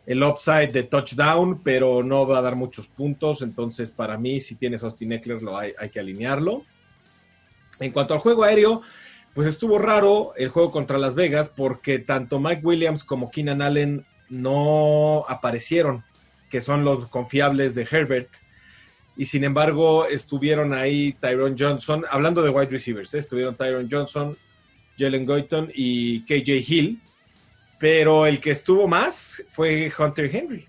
[0.06, 3.42] el upside de touchdown, pero no va a dar muchos puntos.
[3.42, 6.64] Entonces, para mí, si tienes Austin Eckler, lo hay, hay que alinearlo.
[7.80, 8.82] En cuanto al juego aéreo,
[9.34, 14.06] pues estuvo raro el juego contra Las Vegas porque tanto Mike Williams como Keenan Allen
[14.28, 16.04] no aparecieron,
[16.50, 18.28] que son los confiables de Herbert.
[19.18, 23.20] Y sin embargo, estuvieron ahí Tyron Johnson, hablando de wide receivers, ¿eh?
[23.20, 24.36] estuvieron Tyron Johnson,
[24.98, 27.02] Jalen Goyton y KJ Hill.
[27.80, 30.66] Pero el que estuvo más fue Hunter Henry.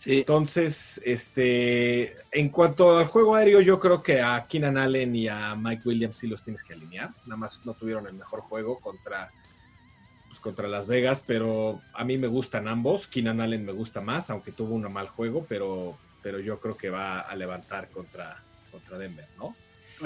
[0.00, 5.28] Sí, Entonces, este, en cuanto al juego aéreo, yo creo que a Keenan Allen y
[5.28, 7.10] a Mike Williams sí los tienes que alinear.
[7.26, 9.30] Nada más no tuvieron el mejor juego contra,
[10.26, 13.06] pues, contra Las Vegas, pero a mí me gustan ambos.
[13.06, 16.90] Keenan Allen me gusta más, aunque tuvo un mal juego, pero, pero yo creo que
[16.90, 18.36] va a levantar contra,
[18.70, 19.54] contra Denver, ¿no?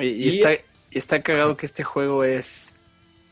[0.01, 2.75] y, y y- está, y está cagado que este juego es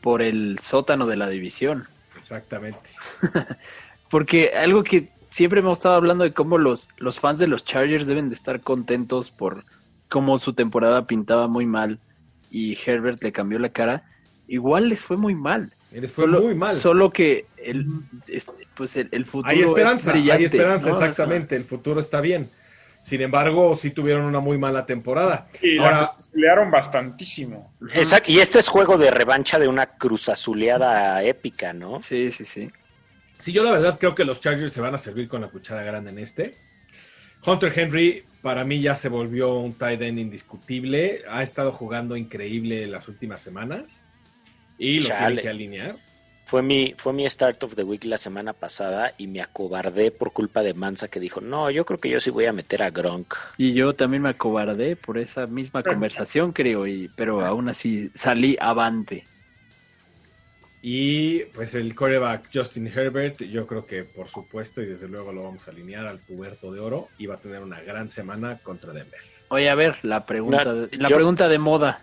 [0.01, 1.87] por el sótano de la división.
[2.17, 2.89] Exactamente.
[4.09, 8.05] Porque algo que siempre hemos estado hablando de cómo los, los fans de los Chargers
[8.05, 9.65] deben de estar contentos por
[10.09, 11.99] cómo su temporada pintaba muy mal
[12.51, 14.03] y Herbert le cambió la cara.
[14.47, 15.73] Igual les fue muy mal.
[15.91, 16.75] Les fue solo, muy mal.
[16.75, 17.87] Solo que el,
[18.27, 20.33] este, pues el, el futuro Hay es esperanza, brillante.
[20.39, 21.55] hay esperanza, exactamente.
[21.55, 22.49] El futuro está bien.
[23.03, 25.47] Sin embargo, sí tuvieron una muy mala temporada.
[25.61, 27.73] Y Ahora- la bastantísimo.
[27.93, 32.01] Exacto, y este es juego de revancha de una cruzazuleada épica, ¿no?
[32.01, 32.71] Sí, sí, sí.
[33.37, 35.83] Sí, yo la verdad creo que los Chargers se van a servir con la cuchara
[35.83, 36.55] grande en este.
[37.45, 41.23] Hunter Henry para mí ya se volvió un tight end indiscutible.
[41.29, 44.01] Ha estado jugando increíble las últimas semanas.
[44.77, 45.25] Y lo Chale.
[45.27, 45.95] tienen que alinear.
[46.45, 50.33] Fue mi, fue mi start of the week la semana pasada y me acobardé por
[50.33, 52.91] culpa de Mansa que dijo, no, yo creo que yo sí voy a meter a
[52.91, 53.33] Gronk.
[53.57, 58.55] Y yo también me acobardé por esa misma conversación, creo, y, pero aún así salí
[58.59, 59.25] avante.
[60.81, 65.43] Y pues el coreback Justin Herbert, yo creo que por supuesto y desde luego lo
[65.43, 68.91] vamos a alinear al puberto de oro y va a tener una gran semana contra
[68.91, 69.19] Denver.
[69.47, 72.01] Oye, a ver, la pregunta, de, la yo- pregunta de moda.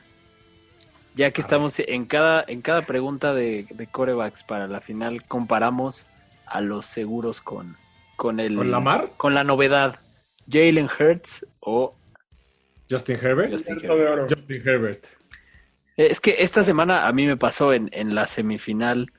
[1.15, 5.25] Ya que A estamos en cada, en cada pregunta de, de corebacks para la final,
[5.27, 6.07] comparamos
[6.47, 7.77] a los seguros con,
[8.17, 9.11] con el ¿Con Lamar?
[9.17, 9.99] con la novedad.
[10.51, 11.95] Jalen Hurts o
[12.91, 13.53] Justin Herbert.
[13.53, 14.33] Justin Herbert.
[14.35, 15.05] Justin Herbert.
[15.97, 19.13] Es que esta semana a mí me pasó en, en la semifinal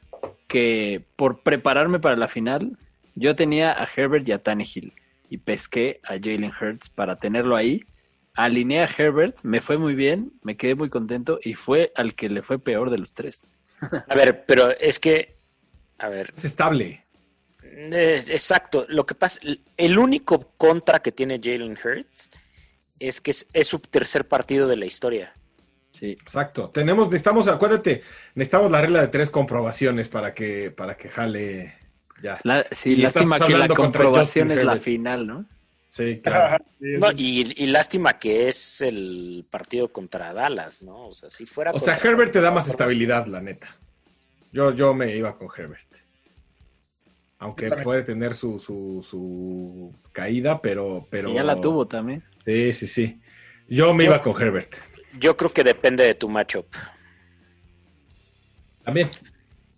[0.47, 2.77] que por prepararme para la final,
[3.15, 4.93] yo tenía a Herbert y a Tannehill
[5.30, 7.86] y pesqué a Jalen Hurts para tenerlo ahí.
[8.34, 12.30] Alineé a Herbert, me fue muy bien, me quedé muy contento y fue al que
[12.30, 13.44] le fue peor de los tres.
[14.10, 15.38] A ver, pero es que,
[15.98, 17.04] a ver, Es estable.
[17.62, 19.39] es- exacto, lo que pasa,
[19.78, 22.30] el único contra que tiene Jalen Hurts
[23.00, 25.34] es que es, es su tercer partido de la historia.
[25.91, 26.12] Sí.
[26.12, 26.70] Exacto.
[26.70, 28.04] Tenemos, necesitamos, acuérdate,
[28.36, 31.74] necesitamos la regla de tres comprobaciones para que, para que jale
[32.24, 32.39] ya.
[32.44, 35.46] La- sí, Y lástima estás que la comprobación es la final, ¿no?
[35.93, 36.63] Sí, claro.
[36.71, 41.08] Sí, No, es- y, y lástima que es el partido contra Dallas, ¿no?
[41.08, 43.75] O sea, si fuera O sea, Herbert te da más estabilidad, la neta.
[44.54, 45.88] Yo, yo me iba con Herbert.
[47.39, 51.30] Aunque puede tener su, su, su caída, pero, pero.
[51.32, 52.23] Y ya la tuvo también.
[52.45, 53.19] Sí, sí, sí.
[53.67, 54.75] Yo me Yo- iba con Herbert.
[55.19, 56.67] Yo creo que depende de tu matchup.
[58.84, 59.10] También.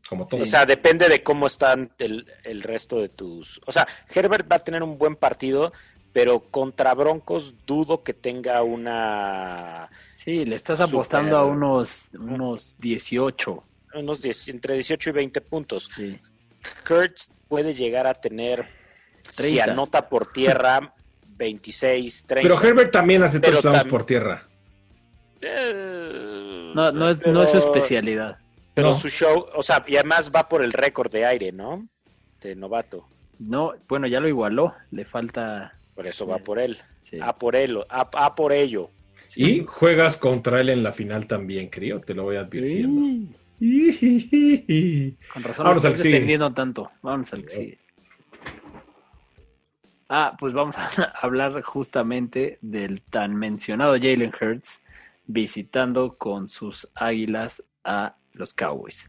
[0.08, 0.42] Como todo.
[0.42, 3.62] O sea, depende de cómo están el, el resto de tus.
[3.66, 5.72] O sea, Herbert va a tener un buen partido,
[6.14, 9.90] pero contra Broncos dudo que tenga una.
[10.12, 13.64] Sí, le estás apostando a unos, unos 18.
[13.96, 15.90] unos 10 entre 18 y 20 puntos.
[15.96, 16.20] Sí.
[16.88, 18.68] Kurtz puede llegar a tener,
[19.24, 19.64] si 30.
[19.74, 20.94] anota por tierra,
[21.38, 22.48] 26, 30.
[22.48, 24.48] pero Herbert también hace touchdowns tam- por tierra.
[25.42, 28.38] Eh, No, no es, no es su especialidad.
[28.74, 28.96] Pero No.
[28.96, 31.88] su show, o sea, y además va por el récord de aire, ¿no?
[32.42, 33.08] De novato.
[33.38, 34.74] No, bueno, ya lo igualó.
[34.92, 35.74] Le falta.
[35.96, 36.78] Por eso va por él.
[37.02, 37.20] sí.
[37.22, 38.90] A por él, a, a por ello.
[39.26, 39.44] Sí.
[39.44, 42.02] Y juegas contra él en la final también, creo.
[42.02, 43.32] Te lo voy advirtiendo.
[43.60, 45.18] Sí.
[45.34, 46.92] Con razón lo Vámonos al estás defendiendo tanto.
[47.02, 47.80] Vámonos al que sigue.
[50.10, 50.88] Ah, pues vamos a
[51.22, 54.82] hablar justamente del tan mencionado Jalen Hurts
[55.26, 59.08] visitando con sus águilas a los Cowboys.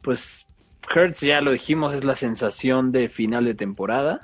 [0.00, 0.46] Pues
[0.94, 4.20] Hurts, ya lo dijimos, es la sensación de final de temporada.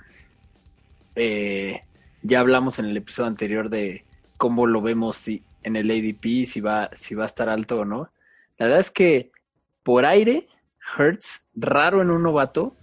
[1.22, 1.82] Eh,
[2.22, 4.06] ya hablamos en el episodio anterior de
[4.38, 7.84] cómo lo vemos si, en el ADP, si va, si va a estar alto o
[7.84, 8.08] no.
[8.56, 9.30] La verdad es que
[9.82, 10.46] por aire,
[10.96, 12.74] Hurts, raro en un novato,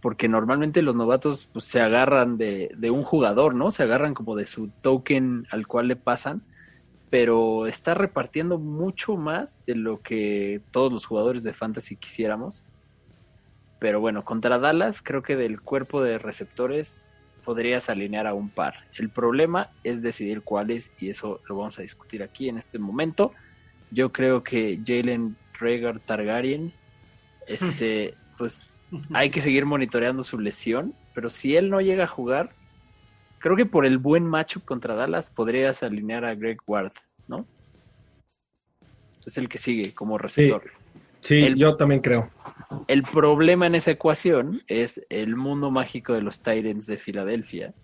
[0.00, 3.72] porque normalmente los novatos pues, se agarran de, de, un jugador, ¿no?
[3.72, 6.44] Se agarran como de su token al cual le pasan,
[7.10, 12.64] pero está repartiendo mucho más de lo que todos los jugadores de fantasy quisiéramos.
[13.80, 17.08] Pero bueno, contra Dallas creo que del cuerpo de receptores
[17.44, 18.74] podrías alinear a un par.
[18.98, 23.32] El problema es decidir cuáles y eso lo vamos a discutir aquí en este momento.
[23.90, 26.72] Yo creo que Jalen Traeger Targaryen,
[27.46, 28.70] este, pues
[29.12, 32.50] hay que seguir monitoreando su lesión, pero si él no llega a jugar,
[33.38, 36.92] creo que por el buen matchup contra Dallas podrías alinear a Greg Ward,
[37.26, 37.46] ¿no?
[39.24, 40.62] Es el que sigue como receptor.
[41.20, 42.30] Sí, sí yo también creo.
[42.88, 47.74] El problema en esa ecuación es el mundo mágico de los Titans de Filadelfia,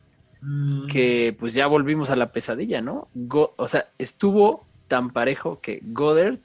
[0.41, 0.87] mm.
[0.87, 3.09] que pues ya volvimos a la pesadilla, ¿no?
[3.31, 6.41] o sea, estuvo tan parejo que Goddard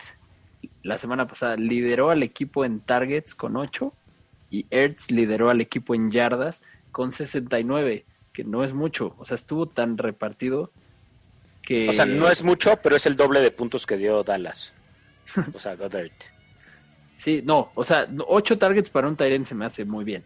[0.84, 3.94] la semana pasada lideró al equipo en targets con 8
[4.50, 9.36] y Ertz lideró al equipo en yardas con 69, que no es mucho, o sea,
[9.36, 10.72] estuvo tan repartido
[11.62, 11.90] que...
[11.90, 14.74] O sea, no es mucho, pero es el doble de puntos que dio Dallas.
[15.56, 16.12] O sea, Goddard.
[17.16, 20.24] Sí, no, o sea, ocho targets para un Tyrant se me hace muy bien.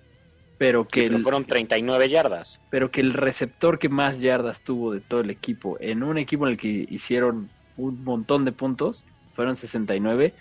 [0.57, 2.61] Pero que fueron 39 yardas.
[2.71, 6.47] Pero que el receptor que más yardas tuvo de todo el equipo, en un equipo
[6.47, 10.33] en el que hicieron un montón de puntos, fueron 69,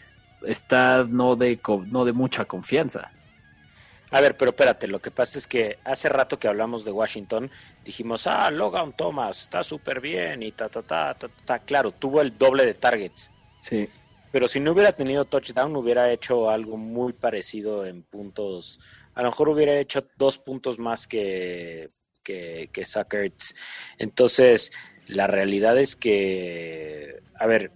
[0.47, 3.11] está no de, no de mucha confianza.
[4.11, 7.51] A ver, pero espérate, lo que pasa es que hace rato que hablamos de Washington,
[7.85, 12.23] dijimos, ah, Logan Thomas está súper bien y ta, ta, ta, ta, ta, claro, tuvo
[12.23, 13.31] el doble de targets.
[13.61, 13.89] Sí.
[14.33, 18.81] Pero si no hubiera tenido touchdown, hubiera hecho algo muy parecido en puntos.
[19.15, 21.91] A lo mejor hubiera hecho dos puntos más que,
[22.23, 22.85] que, que
[23.99, 24.73] Entonces,
[25.07, 27.71] la realidad es que, a ver,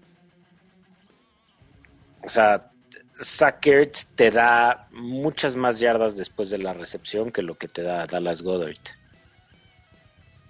[2.22, 2.70] o sea,
[3.12, 8.06] Sackers te da muchas más yardas después de la recepción que lo que te da
[8.06, 8.76] Dallas Goddard.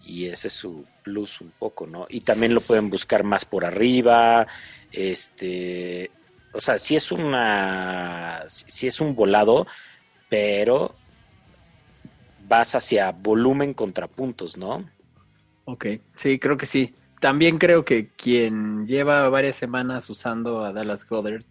[0.05, 2.07] Y ese es su plus un poco, ¿no?
[2.09, 4.47] Y también lo pueden buscar más por arriba.
[4.93, 6.11] Este,
[6.53, 9.67] o sea, sí es una, sí es un volado,
[10.29, 10.95] pero
[12.49, 14.89] vas hacia volumen contra puntos, ¿no?
[15.65, 15.87] Ok,
[16.17, 16.95] sí, creo que sí.
[17.21, 21.45] También creo que quien lleva varias semanas usando a Dallas Goddard,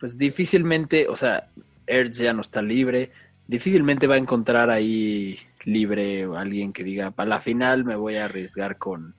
[0.00, 1.50] pues difícilmente, o sea,
[1.86, 3.12] Ertz ya no está libre,
[3.46, 8.16] difícilmente va a encontrar ahí libre o alguien que diga, para la final me voy
[8.16, 9.14] a arriesgar con,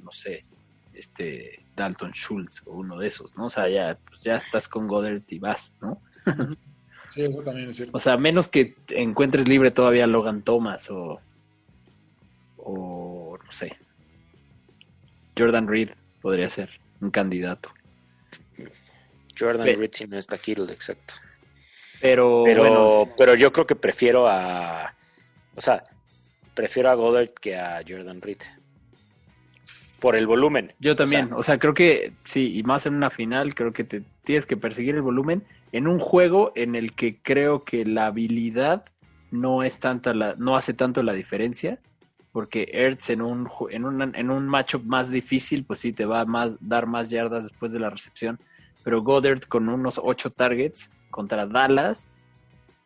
[0.00, 0.44] no sé,
[0.92, 3.46] este Dalton Schultz o uno de esos, ¿no?
[3.46, 6.00] O sea, ya, pues ya estás con Goddard y vas, ¿no?
[7.14, 7.96] sí, eso también es cierto.
[7.96, 11.20] O sea, menos que encuentres libre todavía Logan Thomas o,
[12.56, 13.76] o no sé,
[15.38, 17.70] Jordan Reed podría ser un candidato.
[19.38, 21.14] Jordan Reed si no está Kittle, exacto.
[22.02, 24.94] Pero, pero, pero yo creo que prefiero a,
[25.60, 25.84] o sea,
[26.54, 28.38] prefiero a Goddard que a Jordan Reed
[30.00, 30.72] por el volumen.
[30.78, 34.02] Yo también, o sea, creo que sí, y más en una final, creo que te
[34.24, 38.86] tienes que perseguir el volumen en un juego en el que creo que la habilidad
[39.30, 41.78] no es tanta la, no hace tanto la diferencia,
[42.32, 46.22] porque Ertz en un en un, en un matchup más difícil, pues sí te va
[46.22, 48.40] a más, dar más yardas después de la recepción,
[48.82, 52.08] pero Goddard con unos ocho targets contra Dallas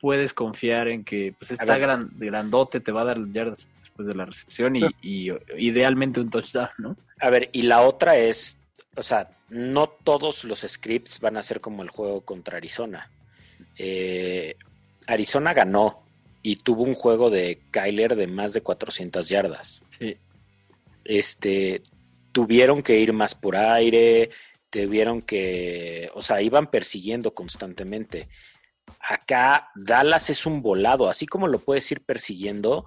[0.05, 4.14] puedes confiar en que pues está gran, grandote, te va a dar yardas después de
[4.14, 6.95] la recepción y, idealmente un touchdown, ¿no?
[7.19, 8.59] A ver, y la otra es,
[8.97, 13.11] o sea, no todos los scripts van a ser como el juego contra Arizona.
[13.79, 14.57] Eh,
[15.07, 16.03] Arizona ganó
[16.43, 19.83] y tuvo un juego de Kyler de más de 400 yardas.
[19.87, 20.19] Sí.
[21.07, 21.81] Este,
[22.33, 24.29] tuvieron que ir más por aire,
[24.69, 28.28] tuvieron que, o sea, iban persiguiendo constantemente.
[29.01, 32.85] Acá Dallas es un volado, así como lo puedes ir persiguiendo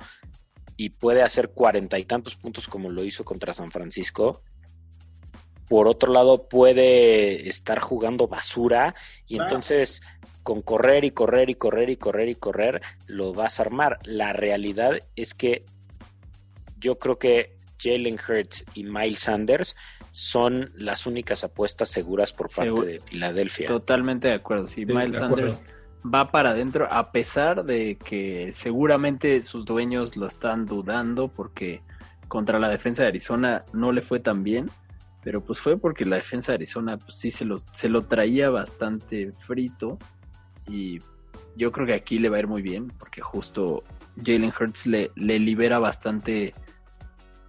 [0.76, 4.44] y puede hacer cuarenta y tantos puntos como lo hizo contra San Francisco.
[5.68, 8.96] Por otro lado, puede estar jugando basura
[9.26, 10.02] y entonces
[10.44, 14.00] con correr y correr y correr y correr y correr lo vas a armar.
[14.04, 15.66] La realidad es que
[16.78, 19.76] yo creo que Jalen Hurts y Miles Sanders
[20.12, 23.68] son las únicas apuestas seguras por parte de Filadelfia.
[23.68, 24.68] Totalmente de acuerdo.
[24.68, 25.64] Sí, Miles Sanders
[26.06, 31.82] va para adentro a pesar de que seguramente sus dueños lo están dudando porque
[32.28, 34.70] contra la defensa de Arizona no le fue tan bien,
[35.24, 38.50] pero pues fue porque la defensa de Arizona pues sí se lo, se lo traía
[38.50, 39.98] bastante frito
[40.68, 41.00] y
[41.56, 43.84] yo creo que aquí le va a ir muy bien porque justo
[44.24, 46.54] Jalen Hurts le, le libera bastante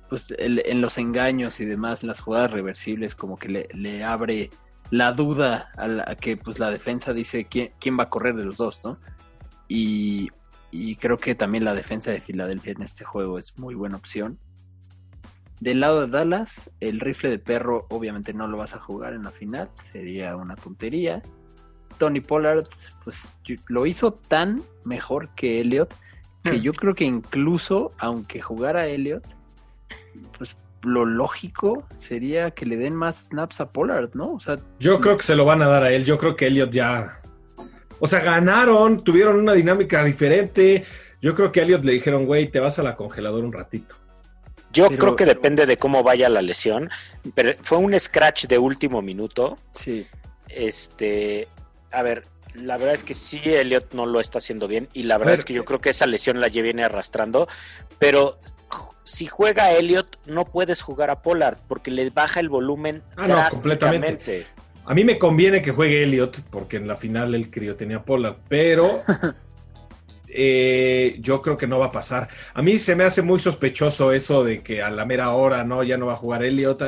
[0.08, 4.50] pues en los engaños y demás, las jugadas reversibles como que le, le abre
[4.90, 8.44] la duda a, la, que pues la defensa dice quién, quién, va a correr de
[8.44, 8.98] los dos, ¿no?
[9.68, 10.30] Y,
[10.70, 14.38] y, creo que también la defensa de Filadelfia en este juego es muy buena opción.
[15.60, 19.24] Del lado de Dallas, el rifle de perro obviamente no lo vas a jugar en
[19.24, 21.22] la final, sería una tontería.
[21.98, 22.64] Tony Pollard,
[23.02, 25.92] pues lo hizo tan mejor que Elliot,
[26.44, 26.62] que hmm.
[26.62, 29.24] yo creo que incluso aunque jugara Elliot,
[30.36, 34.32] pues lo lógico sería que le den más snaps a Pollard, ¿no?
[34.32, 36.04] O sea, yo creo que se lo van a dar a él.
[36.04, 37.20] Yo creo que Elliot ya.
[38.00, 40.84] O sea, ganaron, tuvieron una dinámica diferente.
[41.20, 43.96] Yo creo que a Elliot le dijeron, güey, te vas a la congeladora un ratito.
[44.72, 46.90] Yo creo que depende de cómo vaya la lesión.
[47.34, 49.56] Pero fue un scratch de último minuto.
[49.72, 50.06] Sí.
[50.48, 51.48] Este.
[51.90, 52.24] A ver,
[52.54, 54.88] la verdad es que sí, Elliot no lo está haciendo bien.
[54.92, 57.48] Y la verdad es que yo creo que esa lesión la viene arrastrando.
[57.98, 58.38] Pero
[59.04, 64.46] si juega Elliot, no puedes jugar a Pollard porque le baja el volumen ah, completamente.
[64.84, 68.36] A mí me conviene que juegue Elliot porque en la final el crío tenía Pollard,
[68.48, 69.00] pero
[70.28, 72.28] eh, yo creo que no va a pasar.
[72.52, 75.82] A mí se me hace muy sospechoso eso de que a la mera hora no,
[75.82, 76.80] ya no va a jugar Elliot.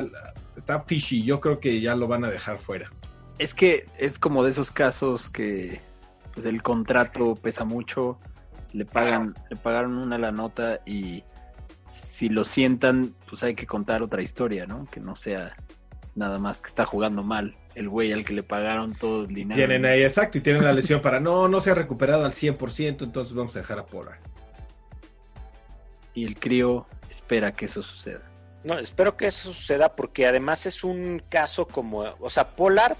[0.56, 2.90] Está fishy, yo creo que ya lo van a dejar fuera.
[3.38, 5.80] Es que es como de esos casos que
[6.34, 8.18] pues el contrato pesa mucho,
[8.72, 11.24] le pagan, le pagaron una la nota y
[11.90, 14.86] si lo sientan, pues hay que contar otra historia, ¿no?
[14.90, 15.56] Que no sea
[16.14, 19.56] nada más que está jugando mal el güey al que le pagaron todo el dinero.
[19.56, 23.02] Tienen ahí, exacto, y tienen la lesión para, no, no se ha recuperado al 100%,
[23.02, 24.18] entonces vamos a dejar a Pollard.
[26.14, 28.22] Y el crío espera que eso suceda.
[28.64, 32.96] No, espero que eso suceda porque además es un caso como, o sea, Pollard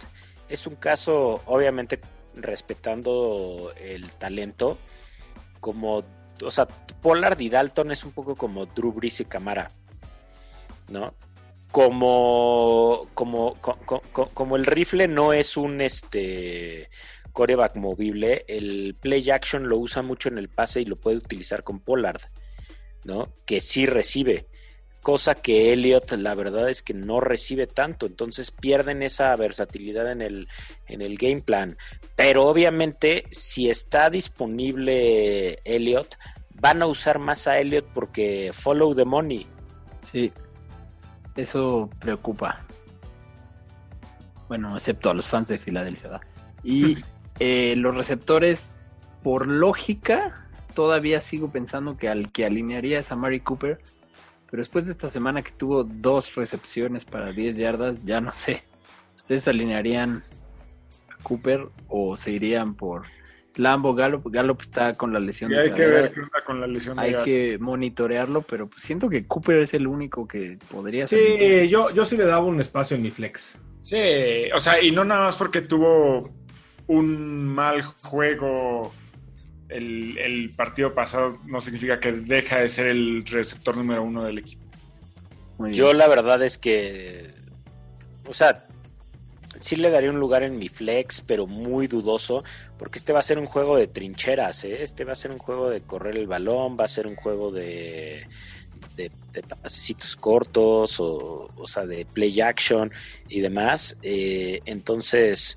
[0.49, 2.01] es un caso, obviamente,
[2.35, 4.79] respetando el talento,
[5.61, 6.05] como
[6.43, 9.71] o sea, Pollard y Dalton es un poco como Drew Brees y Camara,
[10.89, 11.15] ¿no?
[11.71, 13.57] Como, como,
[14.35, 16.91] como, el rifle no es un este
[17.33, 21.63] coreback movible, el play action lo usa mucho en el pase y lo puede utilizar
[21.63, 22.21] con Pollard,
[23.05, 23.33] ¿no?
[23.47, 24.49] Que sí recibe,
[25.03, 30.23] cosa que Elliot la verdad es que no recibe tanto, entonces pierden esa versatilidad en
[30.23, 30.49] el,
[30.87, 31.77] en el game plan.
[32.17, 36.17] Pero obviamente si está disponible Elliot,
[36.55, 39.47] van a usar más a Elliot porque follow the money.
[40.03, 40.33] Sí,
[41.37, 42.65] eso preocupa.
[44.49, 46.21] Bueno, excepto a los fans de Filadelfia.
[46.63, 46.99] Y
[47.39, 48.79] eh, los receptores,
[49.23, 53.81] por lógica, todavía sigo pensando que al que alinearía es a Mari Cooper.
[54.51, 58.65] Pero después de esta semana que tuvo dos recepciones para 10 yardas, ya no sé.
[59.17, 60.25] ¿Ustedes alinearían
[61.09, 63.05] a Cooper o se irían por
[63.57, 65.53] Lambo Gallup, Gallup está con la lesión.
[65.53, 66.99] hay que ver qué onda con la lesión.
[66.99, 71.19] Hay que monitorearlo, pero pues siento que Cooper es el único que podría ser.
[71.19, 73.57] Sí, yo, yo sí le daba un espacio en mi flex.
[73.79, 73.99] Sí,
[74.55, 76.31] o sea, y no nada más porque tuvo
[76.87, 78.93] un mal juego
[79.71, 84.39] el, el partido pasado, no significa que deja de ser el receptor número uno del
[84.39, 84.63] equipo.
[85.71, 87.35] Yo la verdad es que,
[88.27, 88.67] o sea,
[89.61, 92.45] sí le daría un lugar en mi flex, pero muy dudoso,
[92.79, 94.83] porque este va a ser un juego de trincheras, ¿eh?
[94.83, 97.53] este va a ser un juego de correr el balón, va a ser un juego
[97.53, 98.27] de,
[98.97, 99.11] de,
[99.63, 102.91] pasecitos cortos, o, o, sea, de play action
[103.29, 103.97] y demás.
[104.03, 105.57] Eh, entonces,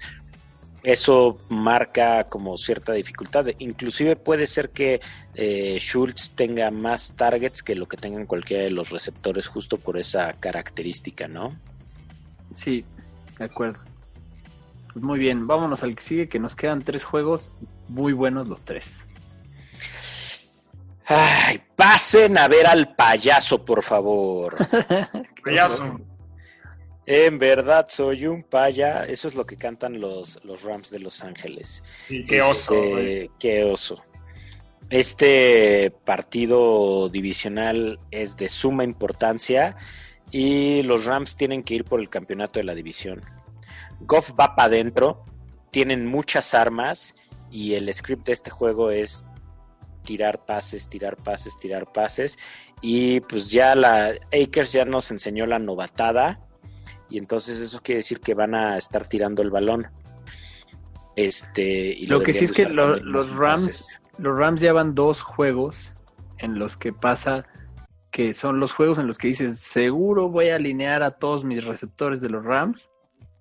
[0.84, 3.48] eso marca como cierta dificultad.
[3.60, 5.00] Inclusive puede ser que
[5.34, 9.98] eh, Schultz tenga más targets que lo que tengan cualquiera de los receptores justo por
[9.98, 11.56] esa característica, ¿no?
[12.54, 12.86] Sí,
[13.40, 13.80] de acuerdo.
[14.92, 17.54] Pues muy bien, vámonos al que sigue, que nos quedan tres juegos
[17.88, 19.06] muy buenos los tres.
[21.06, 24.56] Ay, pasen a ver al payaso, por favor.
[25.44, 26.00] payaso.
[27.06, 29.06] En verdad soy un paya.
[29.06, 31.84] Eso es lo que cantan los, los Rams de Los Ángeles.
[32.08, 32.74] qué oso.
[32.98, 34.04] Este, qué oso.
[34.90, 39.76] Este partido divisional es de suma importancia
[40.32, 43.22] y los Rams tienen que ir por el campeonato de la división.
[44.02, 45.24] Goff va para adentro,
[45.72, 47.16] tienen muchas armas
[47.52, 49.26] y el script de este juego es
[50.04, 52.38] tirar pases, tirar pases, tirar pases.
[52.82, 56.40] Y pues ya la Akers ya nos enseñó la novatada.
[57.14, 59.86] Y entonces eso quiere decir que van a estar tirando el balón.
[61.16, 63.86] Este, y Lo que sí es que lo- los Rams,
[64.18, 65.94] los Rams llevan dos juegos
[66.40, 67.46] en los que pasa
[68.10, 71.66] que son los juegos en los que dices, seguro voy a alinear a todos mis
[71.66, 72.90] receptores de los Rams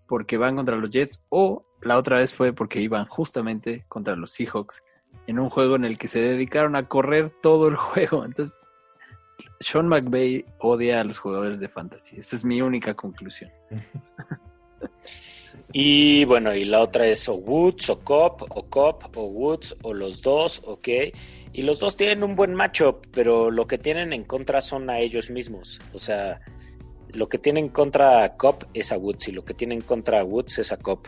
[0.07, 4.33] porque van contra los Jets o la otra vez fue porque iban justamente contra los
[4.33, 4.83] Seahawks
[5.27, 8.27] en un juego en el que se dedicaron a correr todo el juego.
[8.27, 8.59] Entonces,
[9.61, 12.19] Sean McVay odia a los jugadores de fantasy.
[12.19, 13.51] Esa es mi única conclusión.
[15.73, 19.95] Y bueno, y la otra es o Woods o Cop, o Cop o Woods, o
[19.95, 20.89] los dos, ok.
[21.53, 24.99] Y los dos tienen un buen matchup, pero lo que tienen en contra son a
[24.99, 25.81] ellos mismos.
[25.95, 26.41] O sea,
[27.09, 30.73] lo que tienen contra Cop es a Woods y lo que tienen contra Woods es
[30.73, 31.07] a Cop.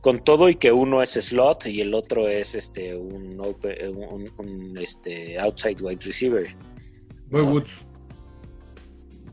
[0.00, 3.40] Con todo y que uno es slot y el otro es este un,
[4.80, 6.56] este outside wide receiver.
[7.32, 7.50] Muy No.
[7.50, 7.72] Woods.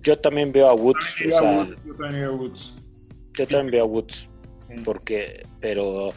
[0.01, 2.73] Yo también veo a Woods, o Yo sea, Woods, yo también veo Woods.
[3.37, 4.29] yo también veo a Woods.
[4.85, 6.13] Porque pero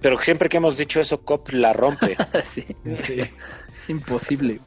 [0.00, 4.60] pero siempre que hemos dicho eso Cop la rompe sí, es imposible.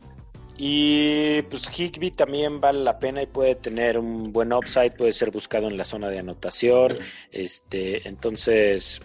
[0.57, 5.31] y pues Higby también vale la pena y puede tener un buen upside puede ser
[5.31, 6.91] buscado en la zona de anotación
[7.31, 9.01] este entonces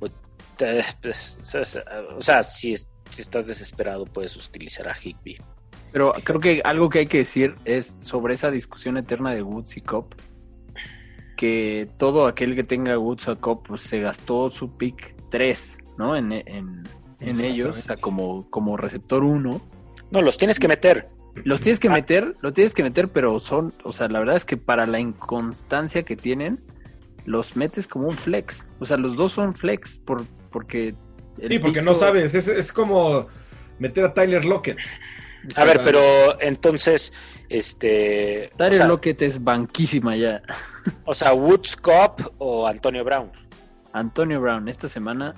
[0.00, 1.38] pues,
[2.16, 5.38] o sea si, si estás desesperado puedes utilizar a Higby
[5.98, 9.76] Pero creo que algo que hay que decir es sobre esa discusión eterna de Woods
[9.76, 10.14] y Cop,
[11.36, 16.14] que todo aquel que tenga Woods o Cop pues, se gastó su pick 3, ¿no?
[16.14, 16.84] En, en,
[17.18, 19.60] en ellos, o sea, como, como receptor 1.
[20.12, 23.74] no los tienes que meter Los tienes que meter, los tienes que meter, pero son,
[23.82, 26.60] o sea, la verdad es que para la inconstancia que tienen,
[27.24, 28.70] los metes como un flex.
[28.78, 30.94] O sea, los dos son flex por, porque...
[31.40, 32.36] el Sí, porque piso- no sabes.
[32.36, 33.26] Es, es como
[33.80, 34.78] meter a Tyler Lockett.
[35.56, 37.12] A ver pero entonces
[37.48, 40.42] este Tyler o sea, Lockett es banquísima ya.
[41.04, 43.30] o sea Woods Cop o Antonio Brown
[43.92, 45.34] Antonio Brown, esta semana,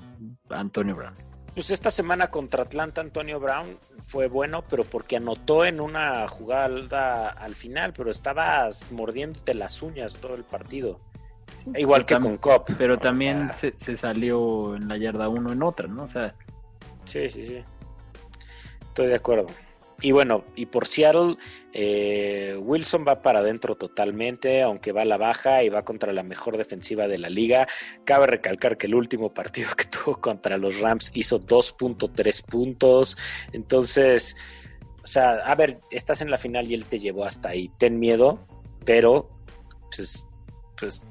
[0.49, 1.13] Antonio Brown.
[1.55, 7.29] Pues esta semana contra Atlanta Antonio Brown fue bueno, pero porque anotó en una jugada
[7.29, 10.99] al final, pero estabas mordiéndote las uñas todo el partido.
[11.75, 12.69] Igual que Pero con Cop.
[12.77, 13.53] Pero también Ah.
[13.53, 16.03] se, se salió en la yarda 1 en otra, ¿no?
[16.03, 16.35] O sea,
[17.05, 17.63] Sí, sí, sí.
[18.81, 19.47] Estoy de acuerdo.
[20.01, 21.37] Y bueno, y por Seattle,
[21.73, 26.23] eh, Wilson va para adentro totalmente, aunque va a la baja y va contra la
[26.23, 27.67] mejor defensiva de la liga.
[28.03, 33.17] Cabe recalcar que el último partido que tuvo contra los Rams hizo 2.3 puntos.
[33.53, 34.35] Entonces,
[35.03, 37.69] o sea, a ver, estás en la final y él te llevó hasta ahí.
[37.77, 38.39] Ten miedo,
[38.85, 39.29] pero,
[39.95, 40.27] pues,
[40.79, 41.03] pues,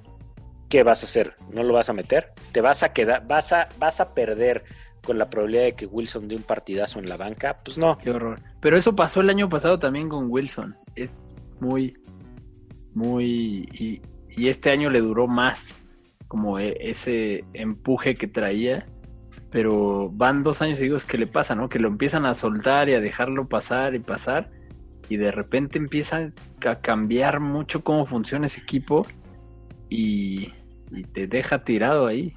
[0.68, 1.36] ¿qué vas a hacer?
[1.52, 2.32] ¿No lo vas a meter?
[2.52, 4.64] ¿Te vas a quedar, vas a, vas a perder
[5.10, 7.56] con la probabilidad de que Wilson dé un partidazo en la banca?
[7.64, 7.98] Pues no.
[7.98, 8.40] qué horror.
[8.60, 10.76] Pero eso pasó el año pasado también con Wilson.
[10.94, 11.26] Es
[11.58, 11.98] muy,
[12.94, 13.68] muy...
[13.72, 15.76] Y, y este año le duró más
[16.28, 18.86] como e- ese empuje que traía.
[19.50, 21.68] Pero van dos años seguidos que le pasa, ¿no?
[21.68, 24.48] Que lo empiezan a soltar y a dejarlo pasar y pasar.
[25.08, 26.30] Y de repente empieza
[26.64, 29.08] a cambiar mucho cómo funciona ese equipo.
[29.88, 30.52] Y,
[30.92, 32.32] y te deja tirado ahí.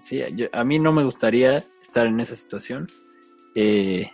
[0.00, 2.88] Sí, yo- a mí no me gustaría estar en esa situación.
[3.54, 4.10] Eh,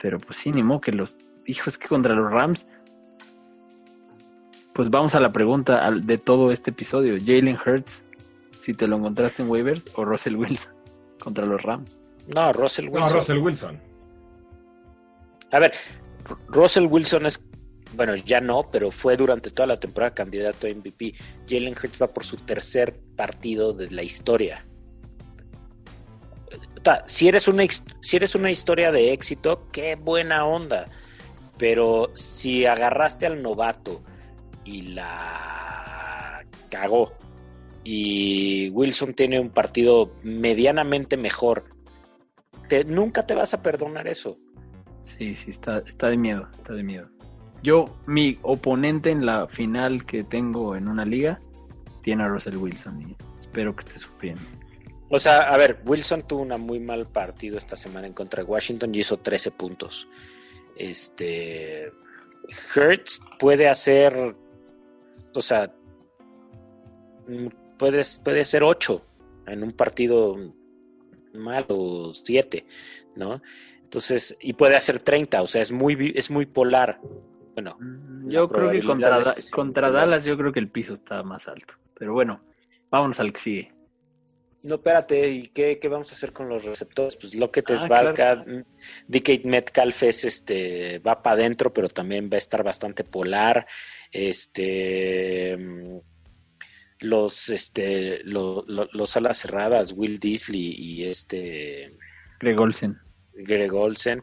[0.00, 1.18] pero pues sí, ni modo que los.
[1.46, 2.66] Hijo, es que contra los Rams.
[4.74, 7.16] Pues vamos a la pregunta al- de todo este episodio.
[7.18, 8.04] Jalen Hurts,
[8.60, 10.74] si te lo encontraste en waivers, o Russell Wilson
[11.18, 12.02] contra los Rams.
[12.28, 13.12] No, Russell Wilson.
[13.12, 13.80] No, Russell Wilson.
[15.52, 15.72] A ver,
[16.48, 17.40] Russell Wilson es,
[17.94, 21.14] bueno, ya no, pero fue durante toda la temporada candidato a MVP.
[21.48, 24.66] Jalen Hurts va por su tercer partido de la historia.
[27.06, 27.64] Si eres, una,
[28.00, 30.88] si eres una historia de éxito, qué buena onda.
[31.58, 34.02] Pero si agarraste al novato
[34.64, 37.12] y la cagó
[37.82, 41.64] y Wilson tiene un partido medianamente mejor,
[42.68, 44.36] te- nunca te vas a perdonar eso.
[45.02, 47.08] Sí, sí, está, está de miedo, está de miedo.
[47.62, 51.40] Yo, mi oponente en la final que tengo en una liga,
[52.02, 54.42] tiene a Russell Wilson y espero que esté sufriendo.
[55.08, 58.48] O sea, a ver, Wilson tuvo un muy mal partido esta semana en contra de
[58.48, 60.08] Washington y hizo 13 puntos.
[60.76, 61.92] Este.
[62.74, 64.34] Hertz puede hacer.
[65.34, 65.72] O sea.
[67.78, 69.02] Puede, puede ser 8
[69.48, 70.36] en un partido
[71.34, 72.64] malo, 7,
[73.16, 73.42] ¿no?
[73.82, 77.00] Entonces, y puede hacer 30, o sea, es muy, es muy polar.
[77.54, 77.76] Bueno,
[78.26, 79.90] Mm, Yo creo que contra, es que contra.
[79.90, 81.74] Dallas yo creo que el piso está más alto.
[81.94, 82.40] Pero bueno,
[82.90, 83.74] vámonos al que sigue.
[84.66, 87.16] No, espérate, ¿y qué, qué vamos a hacer con los receptores?
[87.16, 88.44] Pues Lockett es Ah, Valka,
[89.06, 93.66] DK Metcalf es este, va para adentro, pero también va a estar bastante polar.
[94.10, 95.98] Este, mm,
[97.00, 101.96] los, este, lo- lo- los alas cerradas, Will Disley y este
[102.40, 102.98] Greg Olsen.
[103.34, 104.20] Greg Olsen,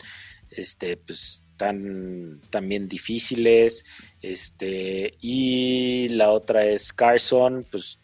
[0.49, 3.85] este, pues tan también difíciles,
[4.21, 7.99] este, y la otra es Carson, pues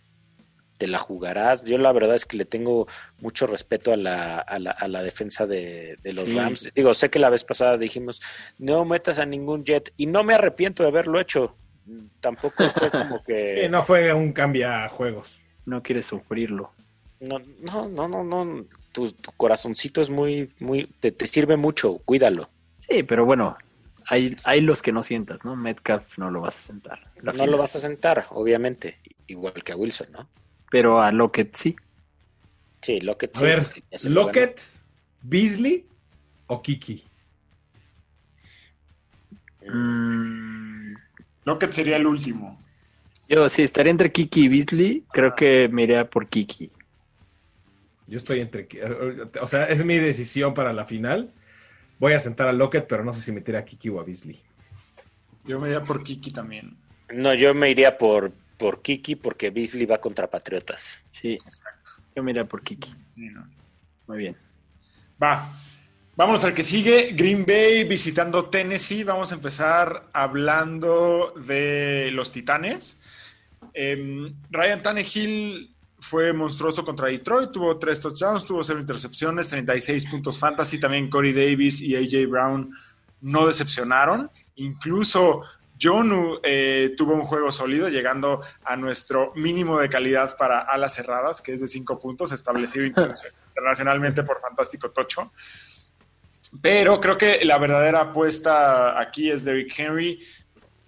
[0.80, 1.64] te la jugarás.
[1.66, 2.88] Yo la verdad es que le tengo
[3.20, 6.36] mucho respeto a la, a la, a la defensa de, de los Sí.
[6.36, 6.72] Rams.
[6.74, 8.22] Digo, sé que la vez pasada dijimos,
[8.58, 11.54] no metas a ningún jet, y no me arrepiento de haberlo hecho.
[12.22, 13.62] Tampoco fue como que...
[13.64, 15.42] Sí, no fue un cambia juegos.
[15.66, 16.72] No quiere sufrirlo.
[17.20, 18.66] No, no, no, no, no.
[18.94, 22.50] Tu, tu corazoncito es muy, muy, te, te sirve mucho, cuídalo.
[22.78, 23.58] Sí, pero bueno,
[24.08, 25.58] hay, hay los que no sientas, ¿no?
[25.58, 27.00] Metcalf no lo vas a sentar.
[27.18, 27.52] La no final.
[27.52, 30.30] lo vas a sentar, obviamente, igual que a Wilson, ¿no?
[30.72, 31.76] Pero a Lockett sí.
[32.82, 33.36] Sí, Lockett.
[33.36, 33.60] A sí, ver,
[34.04, 34.28] lo ganó.
[34.28, 34.62] Lockett,
[35.22, 35.86] Beasley
[36.48, 37.04] o Kiki.
[39.68, 40.94] Mm,
[41.46, 42.60] Lockett sería el último.
[43.28, 45.04] yo sí, estaría entre Kiki y Beasley.
[45.12, 46.72] Creo que me iría por Kiki.
[48.08, 48.68] Yo estoy entre.
[49.42, 51.32] O sea, es mi decisión para la final.
[52.00, 54.40] Voy a sentar a Lockett, pero no sé si meter a Kiki o a Beasley.
[55.46, 56.78] Yo me iría por Kiki también.
[57.14, 61.00] No, yo me iría por, por Kiki porque Beasley va contra Patriotas.
[61.08, 61.38] Sí,
[62.16, 62.94] yo me iría por Kiki.
[63.16, 63.44] Sí, ¿no?
[64.06, 64.38] Muy bien.
[65.22, 65.52] Va.
[66.16, 67.14] Vámonos al que sigue.
[67.14, 69.06] Green Bay visitando Tennessee.
[69.06, 73.02] Vamos a empezar hablando de los Titanes.
[73.74, 77.52] Em, Ryan Tannehill fue monstruoso contra Detroit.
[77.52, 80.80] Tuvo tres touchdowns, tuvo cero intercepciones, 36 puntos fantasy.
[80.80, 82.72] También Corey Davis y AJ Brown
[83.22, 84.30] no decepcionaron.
[84.56, 85.44] Incluso
[85.82, 91.42] Jonu eh, tuvo un juego sólido, llegando a nuestro mínimo de calidad para alas cerradas,
[91.42, 93.16] que es de 5 puntos, establecido interna-
[93.50, 95.32] internacionalmente por Fantástico Tocho.
[96.62, 100.20] Pero creo que la verdadera apuesta aquí es Derrick Henry.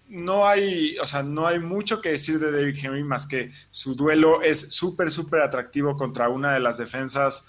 [0.07, 3.95] No hay, o sea, no hay mucho que decir de Derrick Henry más que su
[3.95, 7.47] duelo es súper, súper atractivo contra una de las defensas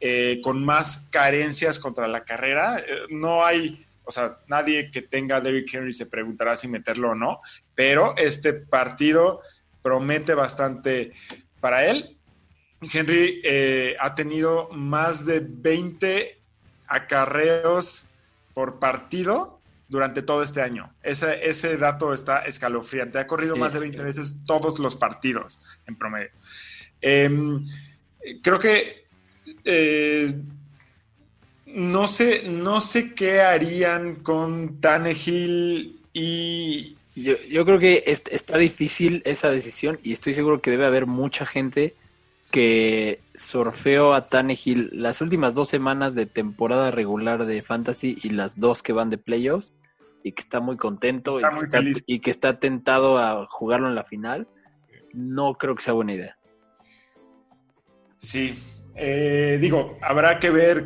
[0.00, 2.78] eh, con más carencias contra la carrera.
[2.80, 7.10] Eh, no hay, o sea, nadie que tenga a Derrick Henry se preguntará si meterlo
[7.10, 7.40] o no,
[7.76, 9.40] pero este partido
[9.82, 11.12] promete bastante
[11.60, 12.18] para él.
[12.92, 16.40] Henry eh, ha tenido más de 20
[16.88, 18.08] acarreos
[18.52, 20.92] por partido durante todo este año.
[21.04, 23.20] Ese, ese dato está escalofriante.
[23.20, 23.84] Ha corrido Sí, más de sí.
[23.86, 26.30] 20 veces todos los partidos en promedio.
[27.00, 27.62] Em,
[28.42, 29.04] creo que
[29.64, 30.34] eh,
[31.74, 38.56] no sé, no sé qué harían con Tannehill y Yo, yo creo que es- está
[38.58, 41.94] difícil esa decisión y estoy seguro que debe haber mucha gente
[42.50, 48.58] que surfeó a Tannehill las últimas dos semanas de temporada regular de Fantasy y las
[48.58, 49.74] dos que van de playoffs
[50.24, 54.04] y que está muy contento que está, y que está tentado a jugarlo en la
[54.04, 54.46] final.
[55.12, 56.36] No creo que sea buena idea.
[58.16, 58.54] Sí,
[58.96, 60.84] Eh, digo, habrá que ver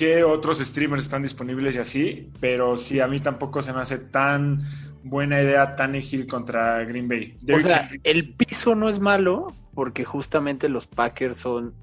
[0.00, 3.98] qué otros streamers están disponibles y así, pero sí, a mí tampoco se me hace
[3.98, 4.60] tan
[5.04, 7.36] buena idea Tannehill contra Green Bay.
[7.54, 11.74] O sea, Henry- el piso no es malo porque justamente los Packers son,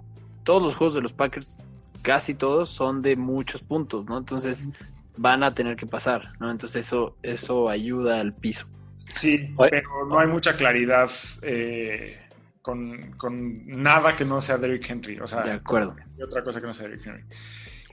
[0.43, 1.57] todos los juegos de los Packers,
[2.01, 4.17] casi todos son de muchos puntos, ¿no?
[4.17, 4.69] Entonces
[5.15, 6.49] van a tener que pasar, ¿no?
[6.51, 8.65] Entonces eso, eso ayuda al piso.
[9.09, 9.69] sí, Oye.
[9.71, 11.09] pero no hay mucha claridad
[11.41, 12.17] eh,
[12.61, 15.19] con, con nada que no sea Derrick Henry.
[15.19, 15.95] O sea, De acuerdo.
[16.17, 17.23] y otra cosa que no sea Derrick Henry.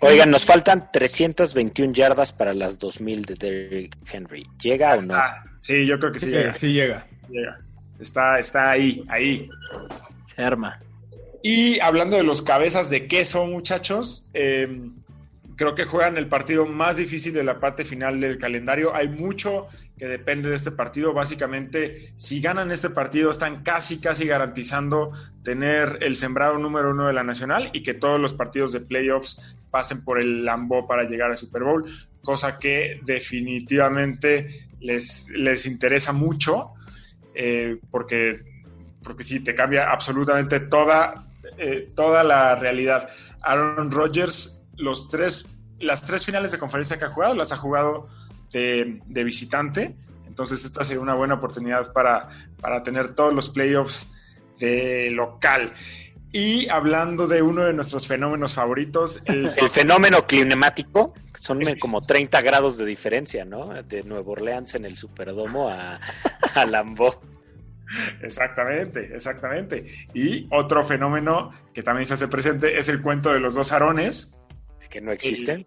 [0.04, 4.46] Oigan, nos faltan 321 yardas para las 2000 de Derrick Henry.
[4.60, 5.14] ¿Llega o no?
[5.58, 6.52] Sí, yo creo que sí Sí, llega.
[6.54, 7.06] sí llega.
[7.26, 7.58] sí llega.
[8.00, 9.48] Está, está ahí, ahí.
[10.24, 10.80] Se arma.
[11.42, 14.80] Y hablando de los cabezas de queso, muchachos, eh,
[15.56, 18.94] creo que juegan el partido más difícil de la parte final del calendario.
[18.94, 21.12] Hay mucho que depende de este partido.
[21.12, 27.12] Básicamente, si ganan este partido, están casi, casi garantizando tener el sembrado número uno de
[27.12, 31.30] la nacional y que todos los partidos de playoffs pasen por el Lambo para llegar
[31.30, 31.84] al Super Bowl,
[32.22, 36.72] cosa que definitivamente les, les interesa mucho,
[37.34, 38.42] eh, porque,
[39.02, 41.26] porque sí, te cambia absolutamente toda,
[41.58, 43.08] eh, toda la realidad.
[43.42, 48.08] Aaron Rodgers, los tres, las tres finales de conferencia que ha jugado, las ha jugado
[48.54, 49.94] de, de visitante.
[50.26, 52.28] Entonces esta sería una buena oportunidad para,
[52.60, 54.10] para tener todos los playoffs
[54.58, 55.74] de local.
[56.32, 62.40] Y hablando de uno de nuestros fenómenos favoritos, el, El fenómeno climático, son como 30
[62.40, 63.82] grados de diferencia, ¿no?
[63.82, 66.00] De Nueva Orleans en el Superdomo a,
[66.54, 67.14] a Lambeau.
[68.22, 70.08] Exactamente, exactamente.
[70.14, 74.34] Y otro fenómeno que también se hace presente es el cuento de los dos Aarones.
[74.90, 75.66] que no existen.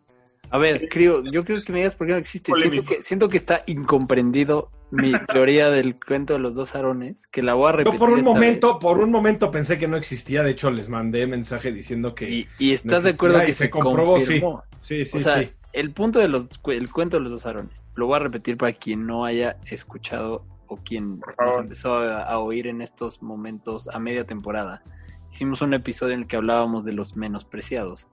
[0.49, 2.53] A ver, creo, yo creo que me digas por qué no existe.
[2.53, 7.41] Siento que, siento que está incomprendido mi teoría del cuento de los dos arones, que
[7.41, 7.93] la voy a repetir.
[7.93, 8.81] Yo por un esta momento, vez.
[8.81, 10.43] por un momento pensé que no existía.
[10.43, 12.29] De hecho, les mandé mensaje diciendo que.
[12.29, 14.25] Y, y no estás de acuerdo que y se, se comprobó, sí.
[14.25, 14.63] confirmó.
[14.81, 15.49] Sí, sí, o sea, sí.
[15.73, 18.55] el punto de los cu- el cuento de los dos arones, lo voy a repetir
[18.55, 23.89] para quien no haya escuchado o quien nos empezó a, a oír en estos momentos
[23.89, 24.81] a media temporada.
[25.29, 28.07] Hicimos un episodio en el que hablábamos de los menospreciados.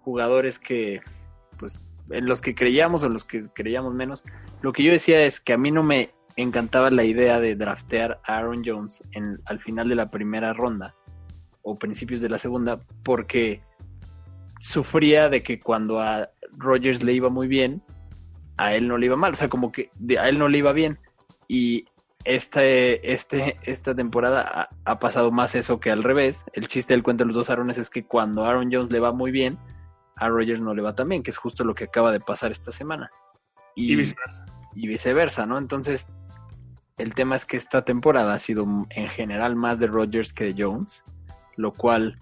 [0.00, 1.00] Jugadores que,
[1.58, 4.22] pues, los que creíamos o los que creíamos menos.
[4.62, 8.20] Lo que yo decía es que a mí no me encantaba la idea de draftear
[8.24, 10.94] a Aaron Jones en, al final de la primera ronda
[11.62, 13.62] o principios de la segunda, porque
[14.58, 17.82] sufría de que cuando a Rogers le iba muy bien,
[18.56, 19.32] a él no le iba mal.
[19.32, 20.98] O sea, como que a él no le iba bien.
[21.46, 21.86] Y
[22.24, 26.44] este, este, esta temporada ha, pasado más eso que al revés.
[26.52, 29.12] El chiste del cuento de los dos Aarones es que cuando Aaron Jones le va
[29.12, 29.58] muy bien,
[30.18, 32.50] a Rogers no le va tan bien, que es justo lo que acaba de pasar
[32.50, 33.10] esta semana.
[33.74, 34.46] Y viceversa.
[34.74, 35.56] y viceversa, ¿no?
[35.58, 36.08] Entonces,
[36.96, 40.62] el tema es que esta temporada ha sido en general más de Rodgers que de
[40.64, 41.04] Jones,
[41.56, 42.18] lo cual,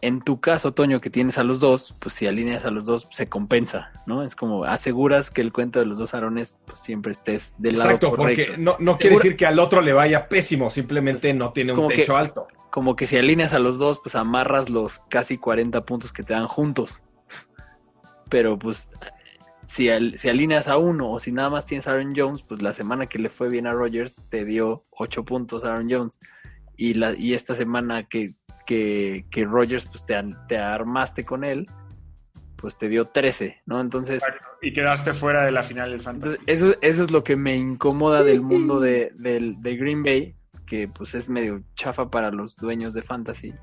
[0.00, 3.06] en tu caso, Toño, que tienes a los dos, pues si alineas a los dos,
[3.10, 4.22] se compensa, ¿no?
[4.24, 7.90] Es como aseguras que el cuento de los dos Aarones, pues siempre estés del lado
[7.90, 8.44] Exacto, correcto.
[8.52, 11.72] porque no, no quiere decir que al otro le vaya pésimo, simplemente Es- no tiene
[11.72, 12.46] un techo que- alto.
[12.70, 16.34] Como que si alineas a los dos, pues amarras los casi 40 puntos que te
[16.34, 17.02] dan juntos.
[18.28, 18.90] Pero pues
[19.66, 22.62] si, al- si alineas a uno o si nada más tienes a Aaron Jones, pues
[22.62, 26.18] la semana que le fue bien a Rodgers te dio 8 puntos a Aaron Jones.
[26.76, 28.34] Y, la, y esta semana que,
[28.66, 30.14] que, que Rodgers pues te,
[30.48, 31.66] te armaste con él,
[32.56, 33.80] pues te dio 13, ¿no?
[33.80, 34.22] Entonces,
[34.62, 36.36] Y quedaste fuera de la final del Fantasy.
[36.40, 40.34] entonces eso, eso es lo que me incomoda del mundo de, de Green Bay,
[40.66, 43.54] que pues es medio chafa para los dueños de Fantasy,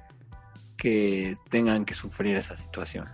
[0.77, 3.07] que tengan que sufrir esa situación.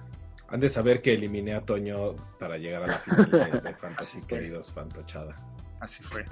[0.52, 4.22] Han de saber que eliminé a Toño para llegar a la final de, de Fantasy,
[4.28, 5.36] queridos Fantochada.
[5.80, 6.24] Así fue.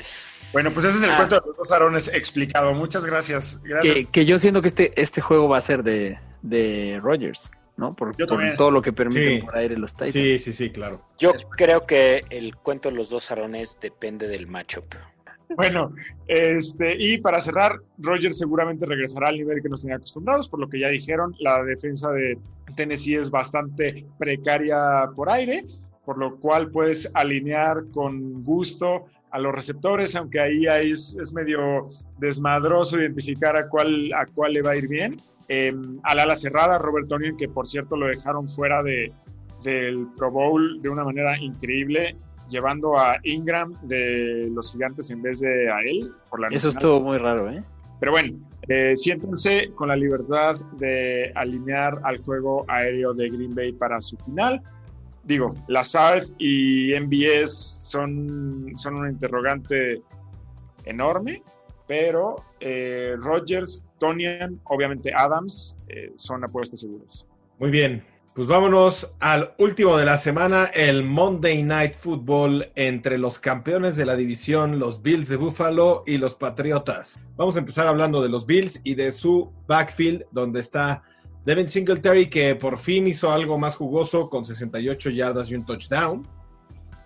[0.53, 1.17] Bueno, pues ese es el Ah.
[1.17, 2.74] cuento de los dos Aarones explicado.
[2.74, 3.61] Muchas gracias.
[3.63, 3.95] Gracias.
[3.95, 7.95] Que, que yo siento que este, este juego va a ser de, de Rodgers, ¿no?
[7.95, 9.45] Por, todo lo que permiten Sí.
[9.45, 10.13] por aire los Titans.
[10.13, 11.01] Sí, sí, sí, claro.
[11.17, 14.93] Yo creo que el cuento de los dos arones depende del matchup.
[15.55, 15.95] Bueno,
[16.28, 20.70] este, y para cerrar, Rogers seguramente regresará al nivel que nos tenía acostumbrados, por lo
[20.70, 22.38] que ya dijeron, la defensa de
[22.80, 25.65] Tennessee es bastante precaria por aire,
[26.05, 31.89] por lo cual puedes alinear con gusto a los receptores, aunque ahí es, es medio
[32.19, 35.17] desmadroso identificar a cuál, a cuál le va a ir bien.
[35.49, 35.73] Eh,
[36.03, 39.11] al ala cerrada, Robert Tonyan, que por cierto lo dejaron fuera de,
[39.61, 42.15] del Pro Bowl de una manera increíble,
[42.49, 46.11] llevando a Ingram de los gigantes en vez de a él.
[46.30, 46.77] Por la Eso nacional.
[46.77, 47.61] estuvo muy raro, ¿eh?
[48.00, 48.38] Pero bueno,
[48.68, 54.16] eh, siéntense con la libertad de alinear al juego aéreo de Green Bay para su
[54.18, 54.62] final.
[55.24, 60.02] Digo, Lazard y MBS son, son un interrogante
[60.86, 61.43] enorme,
[61.88, 67.28] pero eh, Rodgers, Tonian, obviamente Adams eh, son apuestas seguras.
[67.60, 68.04] Muy bien.
[68.39, 74.05] Pues vámonos al último de la semana, el Monday Night Football entre los campeones de
[74.05, 77.19] la división, los Bills de Buffalo y los Patriotas.
[77.35, 81.03] Vamos a empezar hablando de los Bills y de su backfield, donde está
[81.43, 86.25] Devin Singletary, que por fin hizo algo más jugoso con 68 yardas y un touchdown.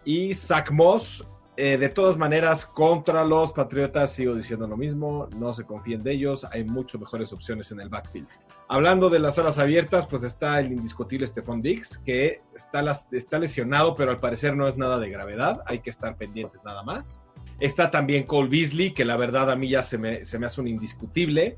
[0.06, 5.54] Y Zach Moss, eh, de todas maneras, contra los Patriotas sigo diciendo lo mismo, no
[5.54, 8.28] se confíen de ellos, hay mucho mejores opciones en el backfield.
[8.68, 13.94] Hablando de las alas abiertas, pues está el indiscutible Stephon Diggs, que está, está lesionado,
[13.94, 17.22] pero al parecer no es nada de gravedad, hay que estar pendientes nada más.
[17.60, 20.60] Está también Cole Beasley, que la verdad a mí ya se me, se me hace
[20.60, 21.58] un indiscutible.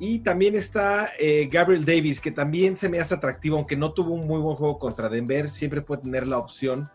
[0.00, 4.14] Y también está eh, Gabriel Davis, que también se me hace atractivo, aunque no tuvo
[4.14, 6.90] un muy buen juego contra Denver, siempre puede tener la opción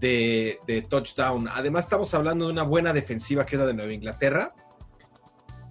[0.00, 1.48] de, touchdown.
[1.48, 4.54] Además, estamos hablando de una buena defensiva que es la de Nueva Inglaterra.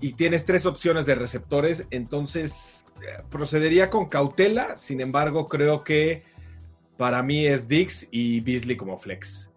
[0.01, 4.77] Y tienes tres opciones de receptores, entonces eh, procedería con cautela.
[4.77, 6.23] Sin embargo, creo que
[6.97, 9.51] para mí es Dix y Beasley como flex.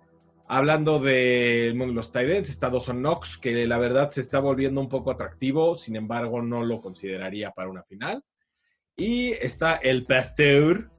[0.48, 4.88] Hablando de los tight ends, está Dawson Knox, que la verdad se está volviendo un
[4.88, 8.22] poco atractivo, sin embargo no lo consideraría para una final.
[8.96, 10.90] Y está el Pasteur,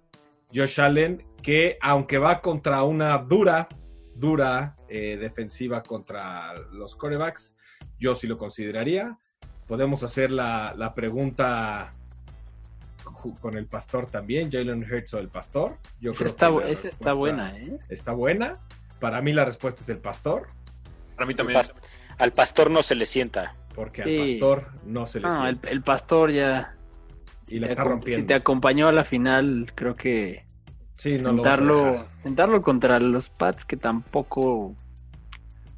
[0.53, 3.68] Josh Allen, que aunque va contra una dura,
[4.16, 7.56] dura eh, defensiva contra los corebacks,
[8.00, 9.18] yo sí lo consideraría.
[9.68, 11.94] Podemos hacer la, la pregunta
[13.41, 15.78] con el pastor también, Jalen Hurts o el pastor.
[16.00, 17.78] Yo Esa creo está, que esa está buena, ¿eh?
[17.89, 18.60] Está buena.
[19.00, 20.48] Para mí la respuesta es el pastor,
[21.16, 21.60] Para mí Al, también.
[21.60, 21.74] pas-
[22.18, 23.56] al pastor no se le sienta.
[23.76, 24.18] porque Sí.
[24.18, 26.76] al pastor no se le No, el, pastor ya.
[27.48, 28.22] Y la está rompiendo.
[28.22, 30.43] Si te acompañó a la final, creo que
[31.04, 34.74] Sí, no sentarlo, sentarlo contra los Pats, que tampoco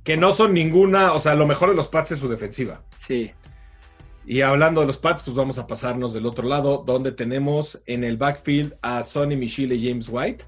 [0.04, 2.84] Que no son ninguna, o sea, lo mejor de los Pats es su defensiva.
[2.98, 3.32] Sí.
[4.28, 8.04] Y hablando de los Pats, pues vamos a pasarnos del otro lado, donde tenemos en
[8.04, 10.46] el backfield a Sonny Michel y James White.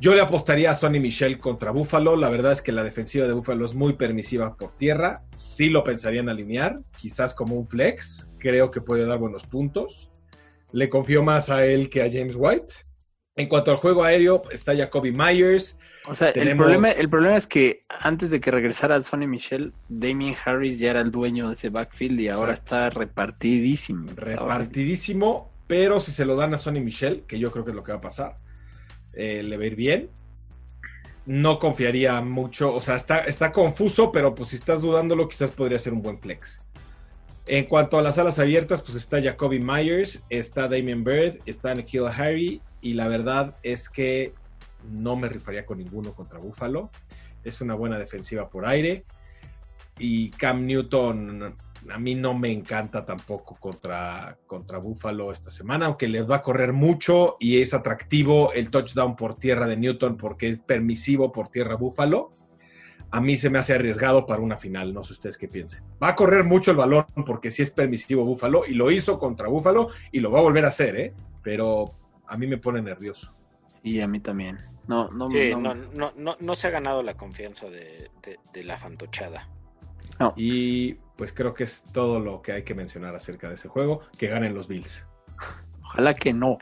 [0.00, 2.16] Yo le apostaría a Sonny Michel contra Buffalo.
[2.16, 5.20] La verdad es que la defensiva de Buffalo es muy permisiva por tierra.
[5.34, 8.38] Sí lo pensarían alinear, quizás como un flex.
[8.38, 10.10] Creo que puede dar buenos puntos.
[10.72, 12.87] Le confío más a él que a James White.
[13.38, 15.76] En cuanto al juego aéreo, está Jacoby Myers.
[16.08, 20.34] O sea, el, problema, el problema es que antes de que regresara Sonny Michel, Damien
[20.44, 24.10] Harris ya era el dueño de ese backfield y ahora está repartidísimo.
[24.16, 27.84] Repartidísimo, pero si se lo dan a Sonny Michel, que yo creo que es lo
[27.84, 28.34] que va a pasar,
[29.12, 30.10] eh, le va a ir bien.
[31.24, 35.78] No confiaría mucho, o sea, está, está confuso, pero pues si estás dudándolo, quizás podría
[35.78, 36.58] ser un buen flex.
[37.46, 42.06] En cuanto a las alas abiertas, pues está Jacoby Myers, está Damien Bird, está Nikhil
[42.06, 44.32] Harry, y la verdad es que
[44.90, 46.90] no me rifaría con ninguno contra Buffalo.
[47.44, 49.04] Es una buena defensiva por aire.
[49.98, 51.56] Y Cam Newton
[51.90, 56.42] a mí no me encanta tampoco contra, contra Buffalo esta semana, aunque les va a
[56.42, 61.48] correr mucho y es atractivo el touchdown por tierra de Newton porque es permisivo por
[61.48, 62.32] tierra Buffalo.
[63.10, 65.82] A mí se me hace arriesgado para una final, no sé ustedes qué piensen.
[66.02, 69.48] Va a correr mucho el balón porque sí es permisivo Buffalo y lo hizo contra
[69.48, 71.14] Buffalo y lo va a volver a hacer, ¿eh?
[71.42, 71.86] Pero
[72.28, 73.34] a mí me pone nervioso.
[73.82, 74.58] Sí, a mí también.
[74.86, 78.38] No, no, Sí, no- no, no, no, no se ha ganado la confianza de, de-
[78.52, 79.48] de la fantochada.
[80.18, 80.32] no.
[80.36, 84.02] Y pues creo que es todo lo que hay que mencionar acerca de ese juego,
[84.16, 85.04] que ganen los Bills.
[85.84, 86.58] Ojalá que no.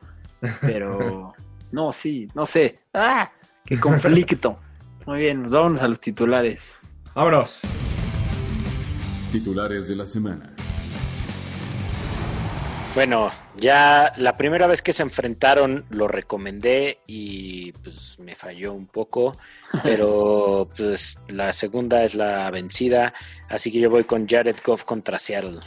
[0.62, 1.34] Pero
[1.72, 2.80] no, sí, no sé.
[2.94, 3.30] ¡Ah!
[3.64, 4.58] ¡Qué conflicto!
[5.06, 6.80] Muy bien, nos vamos a los titulares.
[7.14, 7.60] Vámonos.
[9.32, 10.54] Titulares de la semana.
[12.94, 18.86] Bueno, ya la primera vez que se enfrentaron lo recomendé y pues me falló un
[18.86, 19.36] poco,
[19.82, 23.14] pero pues la segunda es la vencida,
[23.48, 25.60] así que yo voy con Jared Goff contra Seattle.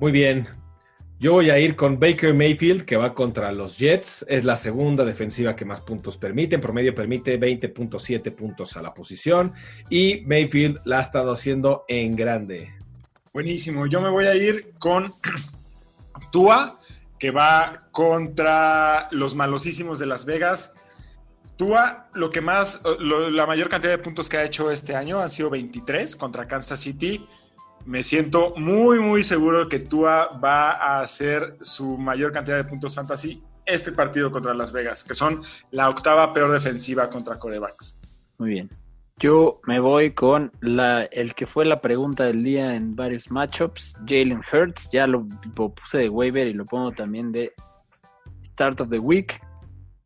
[0.00, 0.48] Muy bien.
[1.18, 4.26] Yo voy a ir con Baker Mayfield, que va contra los Jets.
[4.28, 6.56] Es la segunda defensiva que más puntos permite.
[6.56, 9.54] En promedio permite 20.7 puntos a la posición.
[9.88, 12.74] Y Mayfield la ha estado haciendo en grande.
[13.32, 13.86] Buenísimo.
[13.86, 15.10] Yo me voy a ir con
[16.32, 16.78] Tua,
[17.18, 20.74] que va contra los malosísimos de Las Vegas.
[21.56, 25.20] Tua, lo que más, lo- la mayor cantidad de puntos que ha hecho este año
[25.20, 27.26] han sido 23 contra Kansas City.
[27.86, 32.94] Me siento muy, muy seguro que Tua va a hacer su mayor cantidad de puntos
[32.94, 35.40] fantasy este partido contra Las Vegas, que son
[35.70, 38.00] la octava peor defensiva contra corebacks.
[38.38, 38.70] Muy bien.
[39.18, 43.96] Yo me voy con la, el que fue la pregunta del día en varios matchups,
[44.06, 44.90] Jalen Hurts.
[44.90, 47.54] Ya lo, puse de waiver y lo pongo también de
[48.44, 49.40] Start of the Week.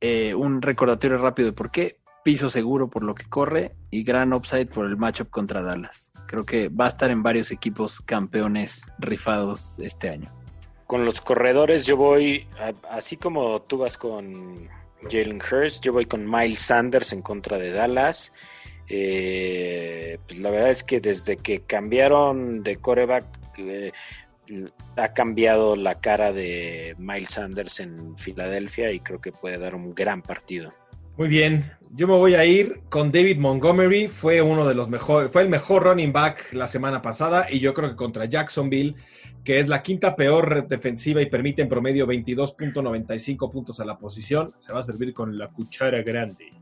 [0.00, 1.98] Eh, un recordatorio rápido de por qué.
[2.22, 6.12] Piso seguro por lo que corre y gran upside por el matchup contra Dallas.
[6.26, 10.32] Creo que va a estar en varios equipos campeones rifados este año.
[10.86, 12.46] Con los corredores yo voy,
[12.88, 14.68] así como tú vas con
[15.02, 18.32] Jalen Hurst, yo voy con Miles Sanders en contra de Dallas.
[18.92, 23.24] Eh, pues la verdad es que desde que cambiaron de coreback,
[23.58, 23.92] eh,
[24.96, 29.94] ha cambiado la cara de Miles Sanders en Filadelfia y creo que puede dar un
[29.94, 30.74] gran partido.
[31.16, 31.70] Muy bien.
[31.92, 34.08] Yo me voy a ir con David Montgomery.
[34.08, 37.46] Fue uno de los mejores, fue el mejor running back la semana pasada.
[37.48, 38.96] Y yo creo que contra Jacksonville,
[39.44, 44.52] que es la quinta peor defensiva y permite en promedio 22.95 puntos a la posición,
[44.58, 46.52] se va a servir con la cuchara grande.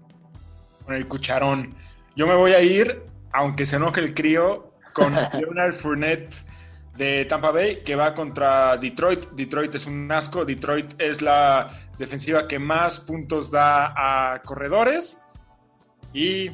[0.85, 1.75] con el cucharón.
[2.19, 6.35] Yo me voy a ir, aunque se enoje el crío, con Leonard Fournette
[6.97, 9.27] de Tampa Bay, que va contra Detroit.
[9.37, 10.45] Detroit es un asco.
[10.45, 15.23] Detroit es la defensiva que más puntos da a corredores.
[16.13, 16.51] Y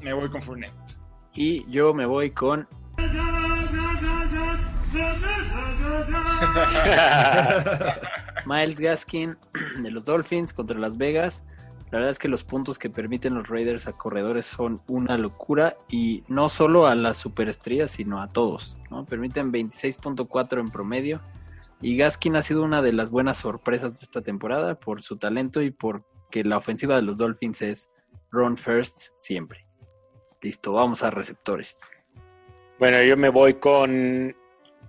[0.00, 0.98] me voy con Fournette.
[1.32, 2.68] Y yo me voy con
[8.44, 9.34] Miles Gaskin
[9.82, 11.42] de los Dolphins contra Las Vegas.
[11.90, 15.76] La verdad es que los puntos que permiten los Raiders a corredores son una locura
[15.88, 18.78] y no solo a las superestrellas, sino a todos.
[18.90, 19.04] ¿no?
[19.06, 21.20] Permiten 26.4 en promedio
[21.80, 25.62] y Gaskin ha sido una de las buenas sorpresas de esta temporada por su talento
[25.62, 27.90] y porque la ofensiva de los Dolphins es
[28.30, 29.66] run first siempre.
[30.42, 31.80] Listo, vamos a receptores.
[32.78, 34.34] Bueno, yo me voy con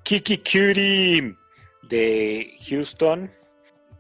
[0.03, 1.35] Kiki Cutie
[1.83, 3.31] de Houston.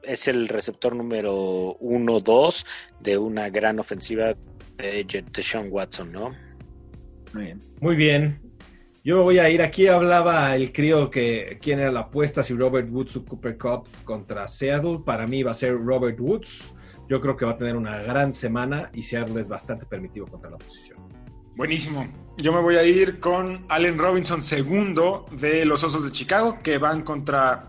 [0.03, 2.65] Es el receptor número 1-2
[2.99, 4.35] de una gran ofensiva
[4.77, 6.35] de de Sean Watson, ¿no?
[7.33, 7.59] Muy bien.
[7.79, 8.51] Muy bien.
[9.03, 9.61] Yo me voy a ir.
[9.61, 13.87] Aquí hablaba el crío que quién era la apuesta, si Robert Woods o Cooper Cup
[14.03, 14.99] contra Seattle.
[15.03, 16.75] Para mí va a ser Robert Woods.
[17.09, 20.51] Yo creo que va a tener una gran semana y Seattle es bastante permitivo contra
[20.51, 20.99] la posición.
[21.55, 22.07] Buenísimo.
[22.37, 26.77] Yo me voy a ir con Allen Robinson segundo de los Osos de Chicago que
[26.77, 27.67] van contra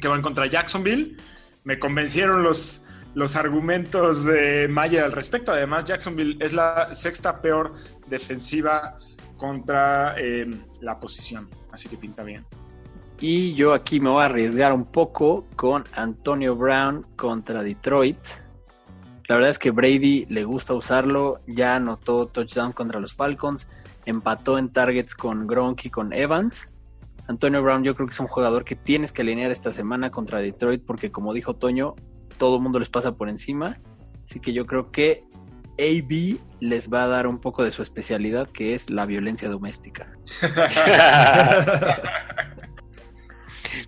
[0.00, 1.16] que van contra Jacksonville.
[1.64, 2.84] Me convencieron los,
[3.14, 5.52] los argumentos de Mayer al respecto.
[5.52, 7.74] Además, Jacksonville es la sexta peor
[8.06, 8.98] defensiva
[9.36, 10.46] contra eh,
[10.80, 11.48] la posición.
[11.70, 12.44] Así que pinta bien.
[13.18, 18.18] Y yo aquí me voy a arriesgar un poco con Antonio Brown contra Detroit.
[19.28, 21.40] La verdad es que Brady le gusta usarlo.
[21.46, 23.66] Ya anotó touchdown contra los Falcons.
[24.04, 26.68] Empató en targets con Gronk y con Evans.
[27.28, 30.38] Antonio Brown yo creo que es un jugador que tienes que alinear esta semana contra
[30.38, 31.94] Detroit porque como dijo Toño,
[32.38, 33.78] todo el mundo les pasa por encima.
[34.24, 35.24] Así que yo creo que
[35.78, 40.12] AB les va a dar un poco de su especialidad que es la violencia doméstica.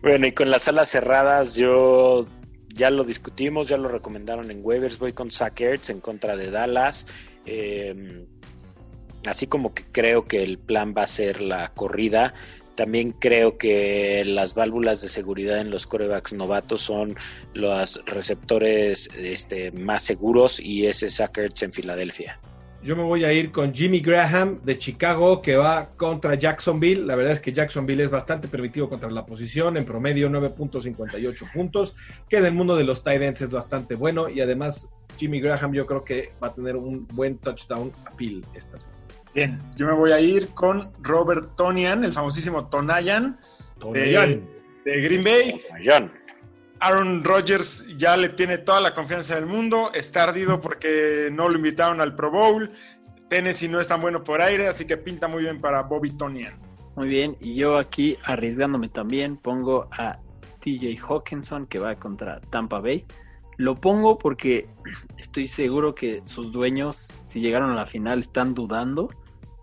[0.03, 2.26] bueno, y con las alas cerradas yo
[2.68, 7.07] ya lo discutimos, ya lo recomendaron en waivers, voy con Zach en contra de Dallas.
[7.47, 8.26] Eh,
[9.26, 12.34] así como que creo que el plan va a ser la corrida,
[12.79, 17.16] también creo que las válvulas de seguridad en los corebacks novatos son
[17.53, 22.39] los receptores este, más seguros y ese Sackers en Filadelfia.
[22.85, 27.05] Yo me voy a ir con Jimmy Graham de Chicago que va contra Jacksonville.
[27.05, 31.97] La verdad es que Jacksonville es bastante permitido contra la posición, en promedio 9.58 puntos,
[32.29, 35.72] que en el mundo de los tight ends es bastante bueno y además Jimmy Graham
[35.72, 38.97] yo creo que va a tener un buen touchdown appeal esta semana.
[39.39, 43.39] Bien, yo me voy a ir con Robert Tonian, el famosísimo Tonayan,
[43.93, 44.43] de,
[44.84, 45.62] Green Bay.
[46.80, 51.55] Aaron Rodgers ya le tiene toda la confianza del mundo, está ardido porque no lo
[51.55, 52.72] invitaron al Pro Bowl.
[53.28, 56.55] Tennessee no es tan bueno por aire, así que pinta muy bien para Bobby Tonian.
[56.97, 60.18] Muy bien, y yo aquí arriesgándome también pongo a
[60.62, 63.05] TJ Hawkinson que va contra Tampa Bay.
[63.57, 64.66] Lo pongo porque
[65.16, 69.11] estoy seguro que sus dueños, si llegaron a la final, están dudando,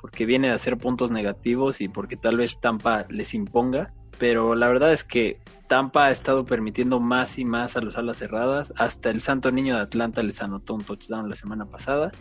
[0.06, 3.92] porque viene de hacer puntos negativos y porque tal vez Tampa les imponga.
[4.20, 8.18] Pero la verdad es que Tampa ha estado permitiendo más y más a los alas
[8.18, 8.72] cerradas.
[8.78, 12.12] Hasta el Santo Niño de Atlanta les anotó un touchdown la semana pasada.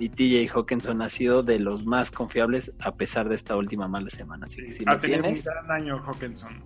[0.00, 4.10] Y TJ Hawkinson ha sido de los más confiables a pesar de esta última mala
[4.10, 4.46] semana.
[4.46, 6.60] Así que si ha tenido un gran año Hawkinson.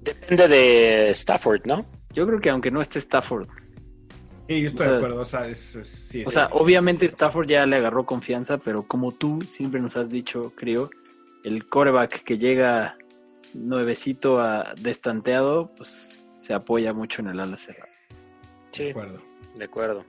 [0.00, 1.86] Depende de Stafford, ¿no?
[2.12, 3.46] Yo creo que aunque no esté Stafford,
[4.48, 5.20] Sí, yo estoy de acuerdo.
[5.20, 5.24] O
[6.30, 10.90] sea, obviamente Stafford ya le agarró confianza, pero como tú siempre nos has dicho, creo,
[11.44, 12.96] el coreback que llega
[13.54, 17.88] nuevecito a destanteado, pues se apoya mucho en el ala cerrada.
[18.72, 19.22] Sí, de acuerdo.
[19.56, 20.04] De acuerdo.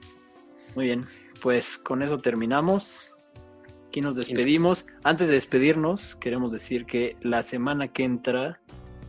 [0.74, 1.06] Muy bien,
[1.40, 3.10] pues con eso terminamos.
[3.88, 4.86] Aquí nos despedimos.
[5.04, 8.60] Antes de despedirnos, queremos decir que la semana que entra,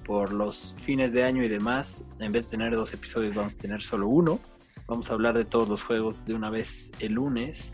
[0.05, 3.57] por los fines de año y demás, en vez de tener dos episodios, vamos a
[3.57, 4.39] tener solo uno.
[4.87, 7.73] Vamos a hablar de todos los juegos de una vez el lunes.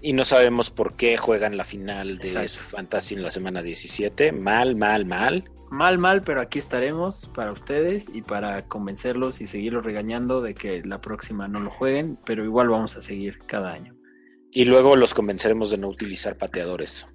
[0.00, 4.32] Y no sabemos por qué juegan la final de su Fantasy en la semana 17.
[4.32, 5.50] Mal, mal, mal.
[5.70, 10.82] Mal, mal, pero aquí estaremos para ustedes y para convencerlos y seguirlos regañando de que
[10.82, 13.94] la próxima no lo jueguen, pero igual vamos a seguir cada año.
[14.52, 17.06] Y luego los convenceremos de no utilizar pateadores.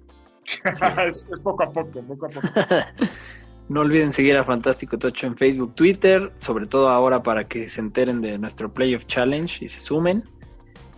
[1.08, 2.48] es poco a poco, poco a poco.
[3.68, 7.80] No olviden seguir a Fantástico Tocho en Facebook, Twitter, sobre todo ahora para que se
[7.80, 10.24] enteren de nuestro Playoff Challenge y se sumen.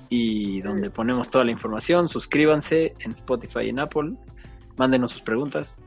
[0.08, 4.10] Y donde ponemos toda la información, suscríbanse en Spotify y en Apple.
[4.76, 5.80] Mándenos sus preguntas.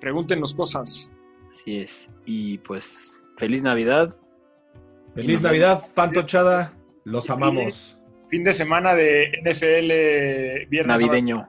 [0.00, 1.12] Pregúntenos cosas.
[1.50, 2.10] Así es.
[2.24, 4.08] Y pues, feliz Navidad.
[5.14, 6.72] Feliz Navidad, Pantochada.
[7.04, 7.98] Los amamos.
[8.28, 10.86] Fin de semana de NFL viernes.
[10.86, 11.48] Navideño.